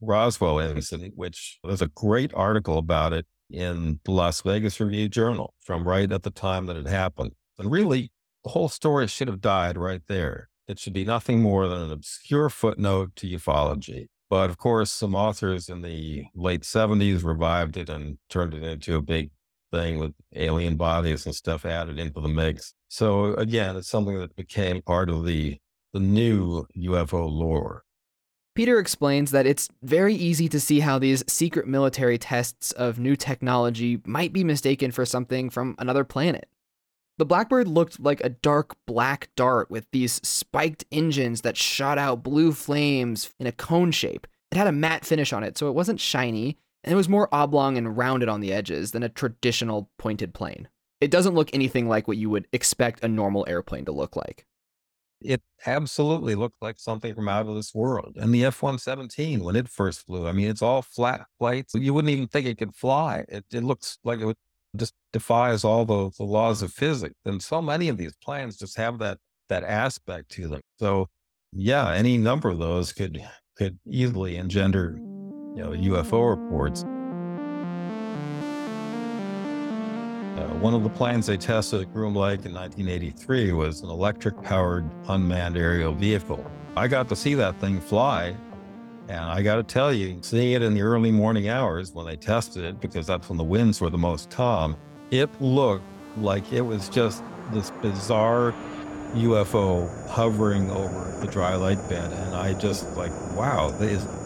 Roswell 0.00 0.58
incident, 0.58 1.14
which 1.16 1.58
there's 1.62 1.82
a 1.82 1.88
great 1.88 2.32
article 2.34 2.78
about 2.78 3.12
it 3.12 3.26
in 3.50 4.00
the 4.04 4.12
Las 4.12 4.40
Vegas 4.42 4.80
Review 4.80 5.08
Journal 5.08 5.54
from 5.60 5.86
right 5.86 6.10
at 6.10 6.22
the 6.22 6.30
time 6.30 6.66
that 6.66 6.76
it 6.76 6.86
happened. 6.86 7.32
And 7.58 7.70
really, 7.70 8.10
the 8.44 8.50
whole 8.50 8.68
story 8.68 9.06
should 9.06 9.28
have 9.28 9.40
died 9.40 9.76
right 9.76 10.02
there. 10.08 10.48
It 10.66 10.78
should 10.78 10.92
be 10.92 11.04
nothing 11.04 11.42
more 11.42 11.68
than 11.68 11.82
an 11.82 11.92
obscure 11.92 12.48
footnote 12.48 13.16
to 13.16 13.26
ufology. 13.26 14.06
But 14.30 14.48
of 14.48 14.56
course, 14.56 14.92
some 14.92 15.14
authors 15.14 15.68
in 15.68 15.82
the 15.82 16.26
late 16.34 16.62
70s 16.62 17.24
revived 17.24 17.76
it 17.76 17.88
and 17.88 18.18
turned 18.28 18.54
it 18.54 18.62
into 18.62 18.94
a 18.94 19.02
big 19.02 19.30
thing 19.72 19.98
with 19.98 20.12
alien 20.34 20.76
bodies 20.76 21.26
and 21.26 21.34
stuff 21.34 21.64
added 21.64 21.98
into 21.98 22.20
the 22.20 22.28
mix. 22.28 22.74
So 22.88 23.34
again, 23.34 23.76
it's 23.76 23.88
something 23.88 24.18
that 24.18 24.36
became 24.36 24.82
part 24.82 25.10
of 25.10 25.24
the 25.24 25.58
the 25.92 26.00
new 26.00 26.66
UFO 26.76 27.28
lore. 27.28 27.84
Peter 28.54 28.78
explains 28.78 29.30
that 29.30 29.46
it's 29.46 29.68
very 29.82 30.14
easy 30.14 30.48
to 30.48 30.60
see 30.60 30.80
how 30.80 30.98
these 30.98 31.24
secret 31.28 31.66
military 31.66 32.18
tests 32.18 32.72
of 32.72 32.98
new 32.98 33.16
technology 33.16 34.00
might 34.04 34.32
be 34.32 34.44
mistaken 34.44 34.90
for 34.90 35.06
something 35.06 35.50
from 35.50 35.74
another 35.78 36.04
planet. 36.04 36.48
The 37.18 37.26
Blackbird 37.26 37.68
looked 37.68 38.00
like 38.00 38.20
a 38.22 38.30
dark 38.30 38.76
black 38.86 39.30
dart 39.36 39.70
with 39.70 39.86
these 39.92 40.20
spiked 40.26 40.84
engines 40.90 41.42
that 41.42 41.56
shot 41.56 41.98
out 41.98 42.22
blue 42.22 42.52
flames 42.52 43.30
in 43.38 43.46
a 43.46 43.52
cone 43.52 43.92
shape. 43.92 44.26
It 44.50 44.56
had 44.56 44.66
a 44.66 44.72
matte 44.72 45.04
finish 45.04 45.32
on 45.32 45.44
it, 45.44 45.56
so 45.56 45.68
it 45.68 45.74
wasn't 45.74 46.00
shiny, 46.00 46.56
and 46.82 46.92
it 46.92 46.96
was 46.96 47.08
more 47.08 47.28
oblong 47.32 47.76
and 47.76 47.96
rounded 47.96 48.28
on 48.28 48.40
the 48.40 48.52
edges 48.52 48.92
than 48.92 49.02
a 49.02 49.08
traditional 49.08 49.90
pointed 49.98 50.34
plane. 50.34 50.68
It 51.00 51.10
doesn't 51.10 51.34
look 51.34 51.50
anything 51.52 51.88
like 51.88 52.08
what 52.08 52.16
you 52.16 52.30
would 52.30 52.46
expect 52.52 53.02
a 53.02 53.08
normal 53.08 53.44
airplane 53.48 53.84
to 53.86 53.92
look 53.92 54.16
like. 54.16 54.46
It 55.22 55.42
absolutely 55.66 56.34
looked 56.34 56.62
like 56.62 56.78
something 56.78 57.14
from 57.14 57.28
out 57.28 57.46
of 57.46 57.54
this 57.54 57.74
world. 57.74 58.16
And 58.16 58.34
the 58.34 58.44
F 58.46 58.62
117, 58.62 59.44
when 59.44 59.56
it 59.56 59.68
first 59.68 60.06
flew, 60.06 60.26
I 60.26 60.32
mean, 60.32 60.48
it's 60.48 60.62
all 60.62 60.80
flat 60.80 61.26
plates. 61.38 61.74
You 61.74 61.92
wouldn't 61.92 62.10
even 62.10 62.28
think 62.28 62.46
it 62.46 62.58
could 62.58 62.74
fly. 62.74 63.24
It, 63.28 63.44
it 63.52 63.62
looks 63.62 63.98
like 64.02 64.20
it 64.20 64.26
would 64.26 64.36
just 64.76 64.94
defies 65.12 65.64
all 65.64 65.84
the, 65.84 66.10
the 66.16 66.24
laws 66.24 66.62
of 66.62 66.72
physics. 66.72 67.16
And 67.24 67.42
so 67.42 67.60
many 67.60 67.88
of 67.88 67.96
these 67.96 68.14
planes 68.22 68.56
just 68.56 68.76
have 68.76 68.98
that 69.00 69.18
that 69.48 69.64
aspect 69.64 70.30
to 70.30 70.48
them. 70.48 70.60
So 70.78 71.08
yeah, 71.52 71.92
any 71.92 72.16
number 72.16 72.48
of 72.48 72.58
those 72.58 72.92
could 72.92 73.22
could 73.56 73.78
easily 73.86 74.36
engender 74.36 74.98
you 75.54 75.62
know 75.62 75.70
UFO 75.70 76.30
reports. 76.30 76.84
Uh, 80.40 80.48
one 80.58 80.74
of 80.74 80.82
the 80.82 80.88
planes 80.88 81.26
they 81.26 81.36
tested 81.36 81.82
at 81.82 81.92
Groom 81.92 82.14
Lake 82.14 82.46
in 82.46 82.54
1983 82.54 83.52
was 83.52 83.82
an 83.82 83.90
electric 83.90 84.40
powered 84.42 84.88
unmanned 85.08 85.56
aerial 85.56 85.92
vehicle. 85.92 86.48
I 86.76 86.88
got 86.88 87.08
to 87.08 87.16
see 87.16 87.34
that 87.34 87.58
thing 87.60 87.80
fly. 87.80 88.36
And 89.08 89.24
I 89.24 89.42
got 89.42 89.56
to 89.56 89.64
tell 89.64 89.92
you, 89.92 90.18
seeing 90.22 90.52
it 90.52 90.62
in 90.62 90.72
the 90.72 90.82
early 90.82 91.10
morning 91.10 91.48
hours 91.48 91.92
when 91.92 92.06
they 92.06 92.14
tested 92.14 92.62
it, 92.62 92.80
because 92.80 93.08
that's 93.08 93.28
when 93.28 93.38
the 93.38 93.44
winds 93.44 93.80
were 93.80 93.90
the 93.90 93.98
most 93.98 94.30
calm, 94.30 94.76
it 95.10 95.28
looked 95.42 95.84
like 96.16 96.52
it 96.52 96.60
was 96.60 96.88
just 96.88 97.24
this 97.50 97.72
bizarre 97.82 98.54
UFO 99.14 100.08
hovering 100.08 100.70
over 100.70 101.20
the 101.20 101.26
dry 101.26 101.56
light 101.56 101.78
bed. 101.88 102.12
And 102.12 102.36
I 102.36 102.54
just 102.54 102.96
like, 102.96 103.10
wow, 103.34 103.72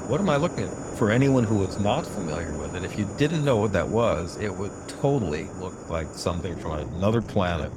what 0.06 0.20
am 0.20 0.28
I 0.28 0.36
looking 0.36 0.64
at? 0.64 0.83
For 0.96 1.10
anyone 1.10 1.42
who 1.42 1.58
was 1.58 1.80
not 1.80 2.06
familiar 2.06 2.56
with 2.56 2.76
it, 2.76 2.84
if 2.84 2.96
you 2.96 3.08
didn't 3.18 3.44
know 3.44 3.56
what 3.56 3.72
that 3.72 3.88
was, 3.88 4.36
it 4.40 4.54
would 4.54 4.70
totally 4.86 5.44
look 5.58 5.90
like 5.90 6.06
something 6.14 6.56
from 6.56 6.72
another 6.94 7.20
planet. 7.20 7.72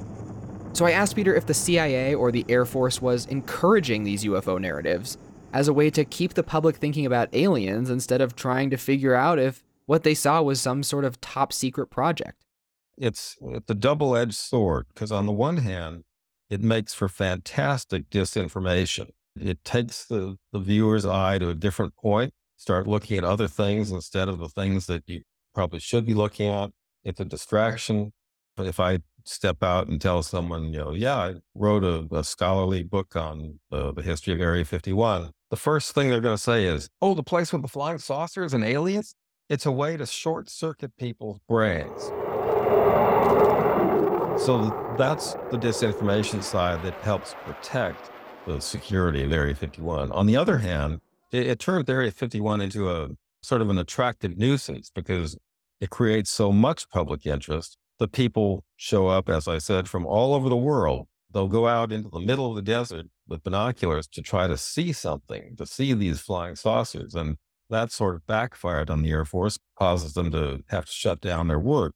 So 0.72 0.86
I 0.86 0.92
asked 0.92 1.16
Peter 1.16 1.34
if 1.34 1.46
the 1.46 1.54
CIA 1.54 2.14
or 2.14 2.30
the 2.30 2.44
Air 2.48 2.64
Force 2.64 3.02
was 3.02 3.26
encouraging 3.26 4.04
these 4.04 4.24
UFO 4.24 4.60
narratives 4.60 5.18
as 5.52 5.66
a 5.66 5.72
way 5.72 5.90
to 5.90 6.04
keep 6.04 6.34
the 6.34 6.44
public 6.44 6.76
thinking 6.76 7.06
about 7.06 7.28
aliens 7.32 7.90
instead 7.90 8.20
of 8.20 8.36
trying 8.36 8.70
to 8.70 8.76
figure 8.76 9.14
out 9.14 9.40
if 9.40 9.64
what 9.86 10.04
they 10.04 10.14
saw 10.14 10.40
was 10.40 10.60
some 10.60 10.84
sort 10.84 11.04
of 11.04 11.20
top 11.20 11.52
secret 11.52 11.88
project. 11.88 12.44
It's, 12.96 13.36
it's 13.40 13.70
a 13.70 13.74
double 13.74 14.14
edged 14.14 14.34
sword 14.34 14.86
because, 14.94 15.10
on 15.10 15.26
the 15.26 15.32
one 15.32 15.58
hand, 15.58 16.04
it 16.50 16.60
makes 16.62 16.94
for 16.94 17.08
fantastic 17.08 18.10
disinformation. 18.10 19.10
It 19.40 19.64
takes 19.64 20.04
the, 20.04 20.36
the 20.52 20.58
viewer's 20.60 21.06
eye 21.06 21.38
to 21.38 21.48
a 21.48 21.54
different 21.54 21.96
point, 21.96 22.32
start 22.58 22.86
looking 22.86 23.16
at 23.16 23.24
other 23.24 23.48
things 23.48 23.90
instead 23.90 24.28
of 24.28 24.38
the 24.38 24.48
things 24.48 24.86
that 24.86 25.04
you 25.06 25.22
probably 25.54 25.80
should 25.80 26.04
be 26.04 26.14
looking 26.14 26.50
at. 26.50 26.70
It's 27.04 27.20
a 27.20 27.24
distraction. 27.24 28.12
But 28.56 28.66
if 28.66 28.78
I 28.80 28.98
step 29.24 29.62
out 29.62 29.86
and 29.86 30.00
tell 30.00 30.22
someone, 30.22 30.72
you 30.72 30.80
know, 30.80 30.92
yeah, 30.92 31.16
I 31.16 31.34
wrote 31.54 31.84
a, 31.84 32.06
a 32.14 32.24
scholarly 32.24 32.82
book 32.82 33.14
on 33.16 33.58
the 33.70 34.02
history 34.04 34.34
of 34.34 34.40
Area 34.40 34.64
51, 34.64 35.30
the 35.50 35.56
first 35.56 35.94
thing 35.94 36.10
they're 36.10 36.20
going 36.20 36.36
to 36.36 36.42
say 36.42 36.64
is, 36.64 36.90
oh, 37.00 37.14
the 37.14 37.22
place 37.22 37.52
with 37.52 37.62
the 37.62 37.68
flying 37.68 37.98
saucers 37.98 38.52
and 38.52 38.64
aliens? 38.64 39.14
It's 39.48 39.64
a 39.64 39.72
way 39.72 39.96
to 39.96 40.04
short 40.04 40.50
circuit 40.50 40.94
people's 40.98 41.38
brains. 41.48 42.10
So 44.44 44.94
that's 44.98 45.32
the 45.50 45.58
disinformation 45.58 46.42
side 46.42 46.82
that 46.82 46.94
helps 46.96 47.34
protect 47.44 48.10
the 48.46 48.60
security 48.60 49.22
of 49.22 49.32
Area 49.32 49.54
51. 49.54 50.12
On 50.12 50.26
the 50.26 50.36
other 50.36 50.58
hand, 50.58 51.00
it, 51.32 51.46
it 51.46 51.58
turned 51.58 51.88
Area 51.88 52.10
51 52.10 52.60
into 52.60 52.90
a 52.90 53.08
sort 53.42 53.62
of 53.62 53.70
an 53.70 53.78
attractive 53.78 54.36
nuisance 54.36 54.90
because 54.94 55.36
it 55.80 55.90
creates 55.90 56.30
so 56.30 56.52
much 56.52 56.88
public 56.90 57.26
interest 57.26 57.78
the 57.98 58.08
people 58.08 58.64
show 58.76 59.08
up, 59.08 59.28
as 59.28 59.48
I 59.48 59.58
said, 59.58 59.88
from 59.88 60.06
all 60.06 60.34
over 60.34 60.48
the 60.48 60.56
world. 60.56 61.08
They'll 61.32 61.48
go 61.48 61.68
out 61.68 61.92
into 61.92 62.08
the 62.08 62.20
middle 62.20 62.48
of 62.48 62.56
the 62.56 62.62
desert 62.62 63.06
with 63.26 63.42
binoculars 63.42 64.06
to 64.08 64.22
try 64.22 64.46
to 64.46 64.56
see 64.56 64.92
something, 64.92 65.56
to 65.56 65.66
see 65.66 65.92
these 65.92 66.20
flying 66.20 66.56
saucers. 66.56 67.14
And 67.14 67.36
that 67.68 67.92
sort 67.92 68.14
of 68.14 68.26
backfired 68.26 68.88
on 68.88 69.02
the 69.02 69.10
Air 69.10 69.26
Force, 69.26 69.58
causes 69.78 70.14
them 70.14 70.30
to 70.30 70.60
have 70.68 70.86
to 70.86 70.92
shut 70.92 71.20
down 71.20 71.48
their 71.48 71.58
work. 71.58 71.92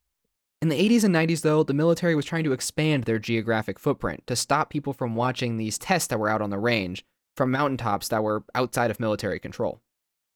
In 0.61 0.68
the 0.68 0.88
80s 0.88 1.05
and 1.05 1.14
90s, 1.14 1.40
though, 1.40 1.62
the 1.62 1.75
military 1.75 2.14
was 2.14 2.25
trying 2.25 2.45
to 2.45 2.53
expand 2.53 3.05
their 3.05 3.18
geographic 3.18 3.79
footprint 3.79 4.23
to 4.27 4.37
stop 4.37 4.71
people 4.71 4.92
from 4.92 5.16
watching 5.16 5.57
these 5.57 5.79
tests 5.79 6.09
that 6.09 6.21
were 6.21 6.29
out 6.29 6.42
on 6.42 6.51
the 6.51 6.59
range 6.59 7.05
from 7.37 7.51
mountaintops 7.51 8.09
that 8.09 8.23
were 8.23 8.45
outside 8.55 8.90
of 8.90 9.01
military 9.01 9.38
control. 9.38 9.81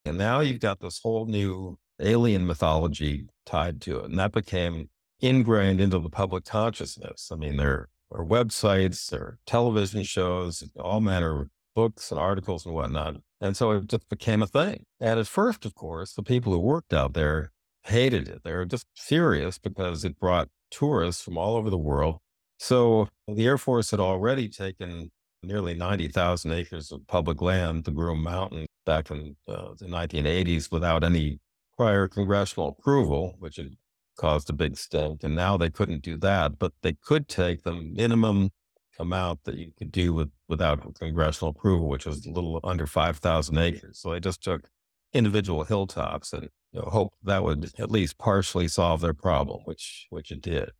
And 0.05 0.19
now 0.19 0.41
you've 0.41 0.61
got 0.61 0.81
this 0.81 1.01
whole 1.03 1.27
new 1.27 1.79
alien 2.01 2.47
mythology 2.47 3.27
tied 3.45 3.81
to 3.83 4.01
it. 4.01 4.07
And 4.07 4.19
that 4.19 4.33
became 4.33 4.89
ingrained 5.21 5.81
into 5.81 5.99
the 5.99 6.11
public 6.11 6.45
consciousness. 6.45 7.31
I 7.33 7.37
mean, 7.37 7.57
there 7.57 7.89
are 8.13 8.25
websites, 8.25 9.09
there 9.11 9.21
are 9.21 9.39
television 9.47 10.03
shows, 10.03 10.63
all 10.79 11.01
manner 11.01 11.43
of 11.43 11.49
books 11.75 12.11
and 12.11 12.21
articles 12.21 12.65
and 12.65 12.75
whatnot. 12.75 13.17
And 13.41 13.57
so 13.57 13.73
it 13.73 13.89
just 13.89 14.09
became 14.09 14.43
a 14.43 14.47
thing. 14.47 14.85
And 15.01 15.19
at 15.19 15.27
first, 15.27 15.67
of 15.67 15.75
course, 15.75 16.13
the 16.13 16.23
people 16.23 16.53
who 16.53 16.59
worked 16.59 16.93
out 16.93 17.15
there 17.15 17.53
hated 17.85 18.29
it. 18.29 18.43
They 18.45 18.53
were 18.53 18.65
just 18.65 18.87
furious 18.97 19.59
because 19.59 20.05
it 20.05 20.19
brought 20.19 20.49
tourists 20.71 21.23
from 21.23 21.39
all 21.39 21.57
over 21.57 21.71
the 21.71 21.79
world. 21.79 22.19
So 22.59 23.09
the 23.29 23.47
Air 23.47 23.59
Force 23.59 23.91
had 23.91 24.01
already 24.01 24.49
taken 24.49 25.11
nearly 25.47 25.75
90,000 25.75 26.53
acres 26.53 26.93
of 26.93 27.07
public 27.07 27.41
land, 27.41 27.85
to 27.85 27.91
Groom 27.91 28.23
Mountain, 28.23 28.67
back 28.85 29.11
in 29.11 29.37
uh, 29.49 29.75
the 29.79 29.87
1980s 29.87 30.71
without 30.71 31.05
any 31.05 31.39
prior 31.77 32.09
congressional 32.09 32.69
approval, 32.69 33.37
which 33.39 33.57
had 33.57 33.75
caused 34.19 34.51
a 34.51 34.53
big 34.53 34.77
stink. 34.77 35.23
And 35.23 35.35
now 35.35 35.57
they 35.57 35.71
couldn't 35.71 36.03
do 36.03 36.17
that, 36.19 36.59
but 36.59 36.73
they 36.83 36.95
could 36.95 37.29
take 37.29 37.63
the 37.63 37.75
minimum 37.75 38.51
amount 38.99 39.45
that 39.45 39.57
you 39.57 39.73
could 39.77 39.93
do 39.93 40.15
with 40.15 40.31
without 40.49 40.95
congressional 40.95 41.51
approval, 41.51 41.89
which 41.89 42.07
was 42.07 42.25
a 42.25 42.31
little 42.31 42.61
under 42.65 42.87
5,000 42.87 43.59
acres. 43.59 43.99
So 44.01 44.11
they 44.11 44.21
just 44.21 44.43
took 44.43 44.69
individual 45.13 45.65
hilltops 45.65 46.33
and 46.33 46.49
you 46.73 46.81
know, 46.81 46.89
hope 46.91 47.15
that 47.23 47.43
would 47.43 47.73
at 47.79 47.91
least 47.91 48.19
partially 48.19 48.69
solve 48.69 49.01
their 49.01 49.15
problem, 49.15 49.61
which 49.65 50.07
which 50.11 50.31
it 50.31 50.41
did. 50.41 50.73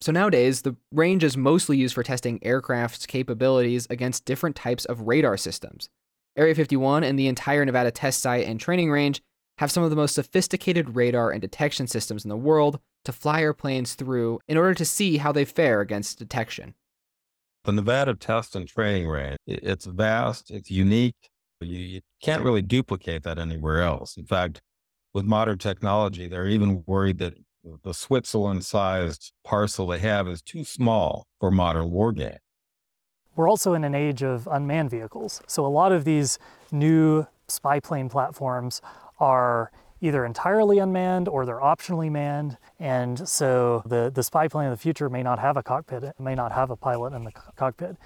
So 0.00 0.12
nowadays, 0.12 0.62
the 0.62 0.76
range 0.92 1.24
is 1.24 1.36
mostly 1.36 1.76
used 1.76 1.94
for 1.94 2.02
testing 2.02 2.42
aircraft's 2.42 3.04
capabilities 3.04 3.86
against 3.90 4.24
different 4.24 4.56
types 4.56 4.86
of 4.86 5.02
radar 5.02 5.36
systems. 5.36 5.90
Area 6.36 6.54
51 6.54 7.04
and 7.04 7.18
the 7.18 7.28
entire 7.28 7.64
Nevada 7.64 7.90
test 7.90 8.20
site 8.20 8.46
and 8.46 8.58
training 8.58 8.90
range 8.90 9.20
have 9.58 9.70
some 9.70 9.82
of 9.82 9.90
the 9.90 9.96
most 9.96 10.14
sophisticated 10.14 10.96
radar 10.96 11.30
and 11.30 11.42
detection 11.42 11.86
systems 11.86 12.24
in 12.24 12.30
the 12.30 12.36
world 12.36 12.80
to 13.04 13.12
fly 13.12 13.42
airplanes 13.42 13.94
through 13.94 14.40
in 14.48 14.56
order 14.56 14.72
to 14.72 14.86
see 14.86 15.18
how 15.18 15.32
they 15.32 15.44
fare 15.44 15.82
against 15.82 16.18
detection. 16.18 16.74
The 17.64 17.72
Nevada 17.72 18.14
test 18.14 18.56
and 18.56 18.66
training 18.66 19.06
range, 19.06 19.36
it's 19.46 19.84
vast, 19.84 20.50
it's 20.50 20.70
unique. 20.70 21.28
You, 21.60 21.78
you 21.78 22.00
can't 22.22 22.42
really 22.42 22.62
duplicate 22.62 23.22
that 23.24 23.38
anywhere 23.38 23.82
else. 23.82 24.16
In 24.16 24.24
fact, 24.24 24.62
with 25.12 25.26
modern 25.26 25.58
technology, 25.58 26.26
they're 26.26 26.46
even 26.46 26.84
worried 26.86 27.18
that 27.18 27.34
the 27.84 27.94
Switzerland 27.94 28.64
sized 28.64 29.32
parcel 29.44 29.86
they 29.86 29.98
have 29.98 30.28
is 30.28 30.42
too 30.42 30.64
small 30.64 31.26
for 31.38 31.50
modern 31.50 31.90
war 31.90 32.12
game. 32.12 32.38
We're 33.36 33.48
also 33.48 33.74
in 33.74 33.84
an 33.84 33.94
age 33.94 34.22
of 34.22 34.48
unmanned 34.50 34.90
vehicles. 34.90 35.40
So 35.46 35.64
a 35.64 35.68
lot 35.68 35.92
of 35.92 36.04
these 36.04 36.38
new 36.72 37.26
spy 37.48 37.80
plane 37.80 38.08
platforms 38.08 38.80
are 39.18 39.70
either 40.00 40.24
entirely 40.24 40.78
unmanned 40.78 41.28
or 41.28 41.44
they're 41.44 41.60
optionally 41.60 42.10
manned. 42.10 42.56
And 42.78 43.28
so 43.28 43.82
the, 43.86 44.10
the 44.12 44.22
spy 44.22 44.48
plane 44.48 44.68
of 44.68 44.72
the 44.72 44.82
future 44.82 45.08
may 45.10 45.22
not 45.22 45.38
have 45.38 45.56
a 45.56 45.62
cockpit, 45.62 46.02
it 46.02 46.18
may 46.18 46.34
not 46.34 46.52
have 46.52 46.70
a 46.70 46.76
pilot 46.76 47.12
in 47.12 47.24
the 47.24 47.32
cockpit. 47.56 47.96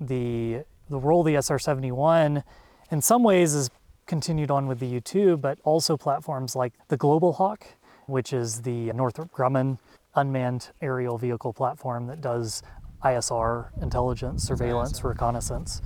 The, 0.00 0.64
the 0.88 0.98
role 0.98 1.20
of 1.20 1.26
the 1.26 1.40
SR 1.40 1.58
71 1.58 2.44
in 2.90 3.02
some 3.02 3.22
ways 3.22 3.54
is 3.54 3.70
continued 4.06 4.50
on 4.50 4.66
with 4.66 4.80
the 4.80 4.86
U 4.86 5.00
2, 5.00 5.36
but 5.36 5.58
also 5.62 5.96
platforms 5.96 6.56
like 6.56 6.72
the 6.88 6.96
Global 6.96 7.34
Hawk, 7.34 7.66
which 8.10 8.32
is 8.32 8.62
the 8.62 8.92
Northrop 8.92 9.32
Grumman 9.32 9.78
unmanned 10.14 10.70
aerial 10.82 11.16
vehicle 11.16 11.52
platform 11.52 12.06
that 12.06 12.20
does 12.20 12.62
ISR 13.04 13.68
intelligence, 13.82 14.42
surveillance, 14.44 15.02
reconnaissance, 15.04 15.80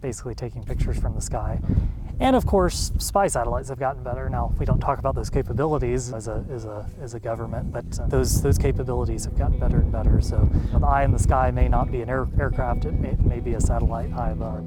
basically 0.00 0.34
taking 0.34 0.62
pictures 0.62 0.98
from 0.98 1.14
the 1.14 1.20
sky. 1.20 1.60
And 2.20 2.36
of 2.36 2.46
course, 2.46 2.92
spy 2.98 3.26
satellites 3.26 3.68
have 3.70 3.78
gotten 3.78 4.02
better. 4.04 4.30
Now, 4.30 4.54
we 4.58 4.64
don't 4.64 4.78
talk 4.78 4.98
about 4.98 5.14
those 5.14 5.30
capabilities 5.30 6.12
as 6.12 6.28
a, 6.28 6.44
as 6.50 6.64
a, 6.64 6.88
as 7.00 7.14
a 7.14 7.20
government, 7.20 7.72
but 7.72 7.84
uh, 7.98 8.06
those, 8.06 8.40
those 8.40 8.56
capabilities 8.56 9.24
have 9.24 9.36
gotten 9.36 9.58
better 9.58 9.78
and 9.78 9.90
better. 9.90 10.20
So 10.20 10.48
the 10.72 10.86
eye 10.86 11.04
in 11.04 11.10
the 11.10 11.18
sky 11.18 11.50
may 11.50 11.68
not 11.68 11.90
be 11.90 12.02
an 12.02 12.08
air, 12.08 12.28
aircraft, 12.38 12.84
it 12.84 12.92
may, 12.92 13.10
it 13.10 13.24
may 13.24 13.40
be 13.40 13.54
a 13.54 13.60
satellite 13.60 14.12
high 14.12 14.30
above. 14.30 14.64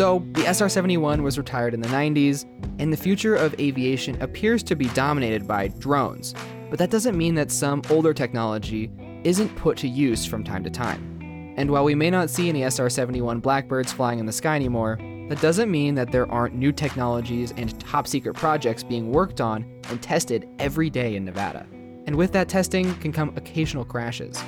So, 0.00 0.24
the 0.32 0.46
SR 0.46 0.70
71 0.70 1.22
was 1.22 1.36
retired 1.36 1.74
in 1.74 1.82
the 1.82 1.88
90s, 1.88 2.46
and 2.78 2.90
the 2.90 2.96
future 2.96 3.34
of 3.34 3.54
aviation 3.60 4.16
appears 4.22 4.62
to 4.62 4.74
be 4.74 4.86
dominated 4.86 5.46
by 5.46 5.68
drones. 5.68 6.34
But 6.70 6.78
that 6.78 6.88
doesn't 6.88 7.18
mean 7.18 7.34
that 7.34 7.50
some 7.50 7.82
older 7.90 8.14
technology 8.14 8.90
isn't 9.24 9.54
put 9.56 9.76
to 9.76 9.88
use 9.88 10.24
from 10.24 10.42
time 10.42 10.64
to 10.64 10.70
time. 10.70 11.54
And 11.58 11.70
while 11.70 11.84
we 11.84 11.94
may 11.94 12.08
not 12.08 12.30
see 12.30 12.48
any 12.48 12.62
SR 12.62 12.88
71 12.88 13.40
Blackbirds 13.40 13.92
flying 13.92 14.18
in 14.18 14.24
the 14.24 14.32
sky 14.32 14.56
anymore, 14.56 14.96
that 15.28 15.42
doesn't 15.42 15.70
mean 15.70 15.96
that 15.96 16.12
there 16.12 16.32
aren't 16.32 16.54
new 16.54 16.72
technologies 16.72 17.52
and 17.58 17.78
top 17.78 18.06
secret 18.06 18.32
projects 18.32 18.82
being 18.82 19.12
worked 19.12 19.42
on 19.42 19.66
and 19.90 20.00
tested 20.00 20.48
every 20.58 20.88
day 20.88 21.14
in 21.14 21.26
Nevada. 21.26 21.66
And 22.06 22.16
with 22.16 22.32
that 22.32 22.48
testing 22.48 22.94
can 23.00 23.12
come 23.12 23.36
occasional 23.36 23.84
crashes. 23.84 24.42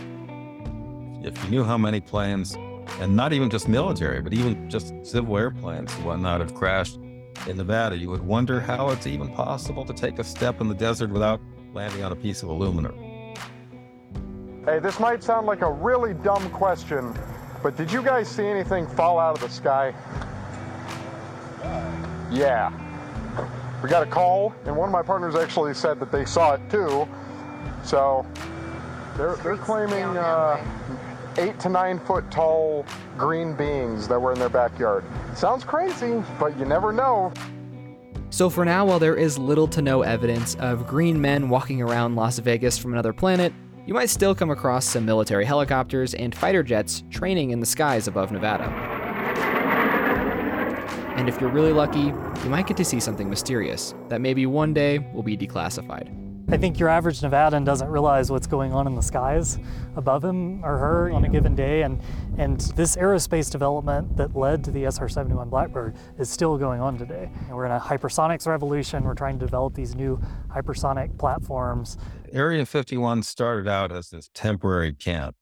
If 1.23 1.45
you 1.45 1.51
knew 1.51 1.63
how 1.63 1.77
many 1.77 2.01
planes, 2.01 2.57
and 3.01 3.15
not 3.15 3.33
even 3.33 3.51
just 3.51 3.69
military, 3.69 4.21
but 4.21 4.33
even 4.33 4.69
just 4.69 4.95
civil 5.03 5.37
airplanes 5.37 5.95
and 5.95 6.05
whatnot, 6.05 6.41
have 6.41 6.55
crashed 6.55 6.99
in 7.47 7.57
Nevada, 7.57 7.97
you 7.97 8.09
would 8.11 8.23
wonder 8.23 8.61
how 8.61 8.91
it's 8.91 9.07
even 9.07 9.29
possible 9.29 9.85
to 9.85 9.93
take 9.93 10.19
a 10.19 10.25
step 10.25 10.61
in 10.61 10.69
the 10.69 10.75
desert 10.75 11.11
without 11.11 11.41
landing 11.73 12.05
on 12.05 12.13
a 12.13 12.17
piece 12.17 12.43
of 12.43 12.49
aluminum. 12.49 12.95
Hey, 14.65 14.79
this 14.79 15.01
might 15.01 15.25
sound 15.25 15.47
like 15.47 15.63
a 15.63 15.71
really 15.71 16.15
dumb 16.15 16.49
question, 16.51 17.15
but 17.63 17.77
did 17.77 17.91
you 17.91 18.03
guys 18.03 18.29
see 18.29 18.47
anything 18.47 18.87
fall 18.87 19.19
out 19.19 19.35
of 19.35 19.41
the 19.41 19.49
sky? 19.49 19.93
Yeah. 22.31 22.71
We 23.83 23.89
got 23.89 24.05
a 24.05 24.11
call, 24.11 24.55
and 24.65 24.77
one 24.77 24.89
of 24.89 24.93
my 24.93 25.03
partners 25.03 25.35
actually 25.35 25.75
said 25.75 25.99
that 25.99 26.13
they 26.13 26.25
saw 26.25 26.55
it 26.55 26.61
too. 26.71 27.09
So 27.83 28.25
they're, 29.17 29.35
they're 29.37 29.57
claiming 29.57 30.17
uh, 30.17 30.65
eight 31.39 31.59
to 31.61 31.69
nine 31.69 31.99
foot 32.01 32.31
tall 32.31 32.85
green 33.17 33.55
beings 33.55 34.09
that 34.09 34.21
were 34.21 34.33
in 34.33 34.39
their 34.39 34.49
backyard. 34.49 35.05
Sounds 35.35 35.65
crazy, 35.65 36.23
but 36.39 36.57
you 36.59 36.65
never 36.65 36.93
know. 36.93 37.33
So, 38.31 38.49
for 38.49 38.65
now, 38.65 38.87
while 38.87 38.99
there 38.99 39.17
is 39.17 39.39
little 39.39 39.69
to 39.69 39.83
no 39.83 40.03
evidence 40.03 40.55
of 40.55 40.87
green 40.87 41.21
men 41.21 41.51
walking 41.51 41.83
around 41.83 42.17
Las 42.17 42.39
Vegas 42.39 42.79
from 42.79 42.93
another 42.93 43.13
planet, 43.13 43.53
you 43.85 43.95
might 43.95 44.11
still 44.11 44.35
come 44.35 44.51
across 44.51 44.85
some 44.87 45.05
military 45.05 45.45
helicopters 45.45 46.15
and 46.15 46.35
fighter 46.35 46.63
jets 46.63 47.03
training 47.11 47.51
in 47.51 47.61
the 47.61 47.67
skies 47.67 48.09
above 48.09 48.33
Nevada. 48.33 48.65
And 51.17 51.29
if 51.29 51.41
you're 51.41 51.51
really 51.51 51.73
lucky, 51.73 52.05
you 52.45 52.49
might 52.49 52.67
get 52.67 52.77
to 52.79 52.85
see 52.85 53.01
something 53.01 53.29
mysterious 53.29 53.95
that 54.09 54.21
maybe 54.21 54.47
one 54.47 54.73
day 54.73 54.99
will 55.13 55.23
be 55.23 55.37
declassified. 55.37 56.22
I 56.49 56.57
think 56.57 56.79
your 56.79 56.89
average 56.89 57.21
Nevadan 57.21 57.65
doesn't 57.65 57.89
realize 57.89 58.31
what's 58.31 58.47
going 58.47 58.73
on 58.73 58.87
in 58.87 58.95
the 58.95 59.03
skies 59.03 59.59
above 59.97 60.25
him 60.25 60.65
or 60.65 60.77
her 60.79 61.11
on 61.11 61.25
a 61.25 61.29
given 61.29 61.55
day. 61.55 61.83
And, 61.83 62.01
and 62.37 62.61
this 62.77 62.97
aerospace 62.97 63.51
development 63.51 64.17
that 64.17 64.37
led 64.37 64.65
to 64.65 64.71
the 64.71 64.85
SR 64.85 65.09
71 65.09 65.49
Blackbird 65.49 65.97
is 66.19 66.29
still 66.29 66.59
going 66.59 66.81
on 66.81 66.99
today. 66.99 67.31
And 67.47 67.57
we're 67.57 67.67
in 67.67 67.73
a 67.73 67.81
hypersonics 67.81 68.47
revolution. 68.47 69.05
We're 69.05 69.15
trying 69.15 69.39
to 69.39 69.47
develop 69.47 69.75
these 69.75 69.95
new 69.95 70.21
hypersonic 70.49 71.19
platforms. 71.19 71.97
Area 72.33 72.67
51 72.67 73.23
started 73.23 73.69
out 73.69 73.93
as 73.93 74.11
this 74.11 74.31
temporary 74.35 74.93
camp, 74.95 75.37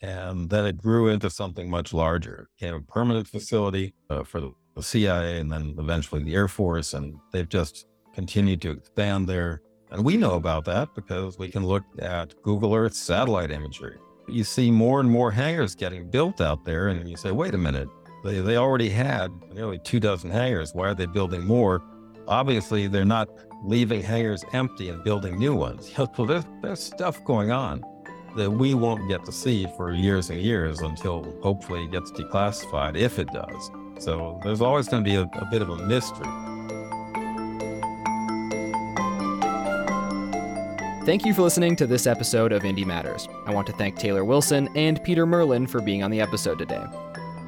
and 0.00 0.50
then 0.50 0.66
it 0.66 0.76
grew 0.76 1.08
into 1.08 1.30
something 1.30 1.70
much 1.70 1.92
larger. 1.92 2.48
It 2.50 2.60
became 2.60 2.74
a 2.74 2.80
permanent 2.80 3.28
facility 3.28 3.94
uh, 4.10 4.24
for 4.24 4.40
the, 4.40 4.52
the 4.74 4.82
CIA 4.82 5.38
and 5.38 5.52
then 5.52 5.76
eventually 5.78 6.22
the 6.22 6.34
Air 6.34 6.48
Force, 6.48 6.94
and 6.94 7.14
they've 7.32 7.48
just 7.48 7.86
continued 8.12 8.60
to 8.62 8.70
expand 8.72 9.28
there. 9.28 9.62
And 9.92 10.06
we 10.06 10.16
know 10.16 10.34
about 10.34 10.64
that 10.64 10.94
because 10.94 11.38
we 11.38 11.48
can 11.48 11.66
look 11.66 11.84
at 11.98 12.40
Google 12.42 12.74
Earth 12.74 12.94
satellite 12.94 13.50
imagery. 13.50 13.98
You 14.26 14.42
see 14.42 14.70
more 14.70 15.00
and 15.00 15.10
more 15.10 15.30
hangars 15.30 15.74
getting 15.74 16.08
built 16.08 16.40
out 16.40 16.64
there, 16.64 16.88
and 16.88 17.08
you 17.08 17.16
say, 17.16 17.30
wait 17.30 17.54
a 17.54 17.58
minute, 17.58 17.88
they, 18.24 18.40
they 18.40 18.56
already 18.56 18.88
had 18.88 19.30
nearly 19.52 19.78
two 19.78 20.00
dozen 20.00 20.30
hangars. 20.30 20.72
Why 20.72 20.88
are 20.88 20.94
they 20.94 21.04
building 21.04 21.44
more? 21.44 21.82
Obviously, 22.26 22.86
they're 22.86 23.04
not 23.04 23.28
leaving 23.64 24.02
hangars 24.02 24.44
empty 24.54 24.88
and 24.88 25.04
building 25.04 25.38
new 25.38 25.54
ones. 25.54 25.92
So 26.16 26.24
there's, 26.24 26.44
there's 26.62 26.82
stuff 26.82 27.22
going 27.24 27.50
on 27.50 27.84
that 28.34 28.50
we 28.50 28.72
won't 28.72 29.08
get 29.10 29.26
to 29.26 29.32
see 29.32 29.66
for 29.76 29.92
years 29.92 30.30
and 30.30 30.40
years 30.40 30.80
until 30.80 31.38
hopefully 31.42 31.84
it 31.84 31.92
gets 31.92 32.10
declassified, 32.12 32.96
if 32.96 33.18
it 33.18 33.28
does. 33.30 33.70
So 33.98 34.40
there's 34.42 34.62
always 34.62 34.88
going 34.88 35.04
to 35.04 35.10
be 35.10 35.16
a, 35.16 35.22
a 35.38 35.48
bit 35.50 35.60
of 35.60 35.68
a 35.68 35.76
mystery. 35.86 36.51
Thank 41.04 41.26
you 41.26 41.34
for 41.34 41.42
listening 41.42 41.74
to 41.76 41.86
this 41.88 42.06
episode 42.06 42.52
of 42.52 42.62
Indie 42.62 42.86
Matters. 42.86 43.26
I 43.44 43.52
want 43.52 43.66
to 43.66 43.72
thank 43.72 43.98
Taylor 43.98 44.24
Wilson 44.24 44.68
and 44.76 45.02
Peter 45.02 45.26
Merlin 45.26 45.66
for 45.66 45.80
being 45.80 46.04
on 46.04 46.12
the 46.12 46.20
episode 46.20 46.60
today. 46.60 46.84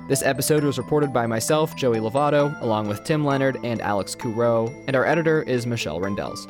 This 0.09 0.25
episode 0.25 0.65
was 0.65 0.77
reported 0.77 1.13
by 1.13 1.29
myself, 1.29 1.77
Joey 1.77 1.99
Lovato, 1.99 2.61
along 2.63 2.89
with 2.89 3.05
Tim 3.05 3.25
Leonard 3.25 3.59
and 3.63 3.81
Alex 3.81 4.17
Courreau, 4.17 4.75
and 4.89 4.97
our 4.97 5.07
editor 5.07 5.43
is 5.45 5.69
Michelle 5.69 6.01
Rindels. 6.01 6.49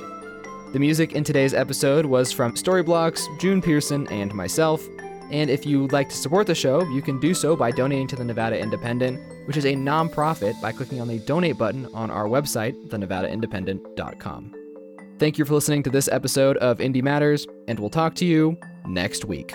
The 0.73 0.79
music 0.79 1.13
in 1.13 1.25
today's 1.25 1.53
episode 1.53 2.07
was 2.07 2.33
from 2.33 2.55
Storyblocks, 2.55 3.39
June 3.39 3.61
Pearson, 3.61 4.09
and 4.09 4.33
myself. 4.35 4.83
And 5.31 5.51
if 5.51 5.67
you'd 5.67 5.93
like 5.93 6.09
to 6.09 6.17
support 6.17 6.47
the 6.47 6.55
show, 6.55 6.85
you 6.85 7.03
can 7.03 7.21
do 7.21 7.35
so 7.35 7.55
by 7.55 7.71
donating 7.71 8.07
to 8.09 8.17
the 8.17 8.25
Nevada 8.25 8.59
Independent, 8.59 9.21
which 9.47 9.59
is 9.59 9.67
a 9.67 9.75
nonprofit, 9.75 10.59
by 10.63 10.73
clicking 10.73 11.03
on 11.03 11.09
the 11.09 11.19
donate 11.19 11.59
button 11.59 11.87
on 11.93 12.11
our 12.11 12.25
website, 12.25 12.75
thenevadaindependent.com. 12.89 14.64
Thank 15.19 15.39
you 15.39 15.45
for 15.45 15.55
listening 15.55 15.83
to 15.85 15.91
this 15.91 16.09
episode 16.09 16.57
of 16.57 16.79
Indie 16.79 17.03
Matters, 17.03 17.47
and 17.69 17.79
we'll 17.79 17.91
talk 17.91 18.15
to 18.17 18.25
you 18.25 18.59
next 18.87 19.25
week. 19.25 19.55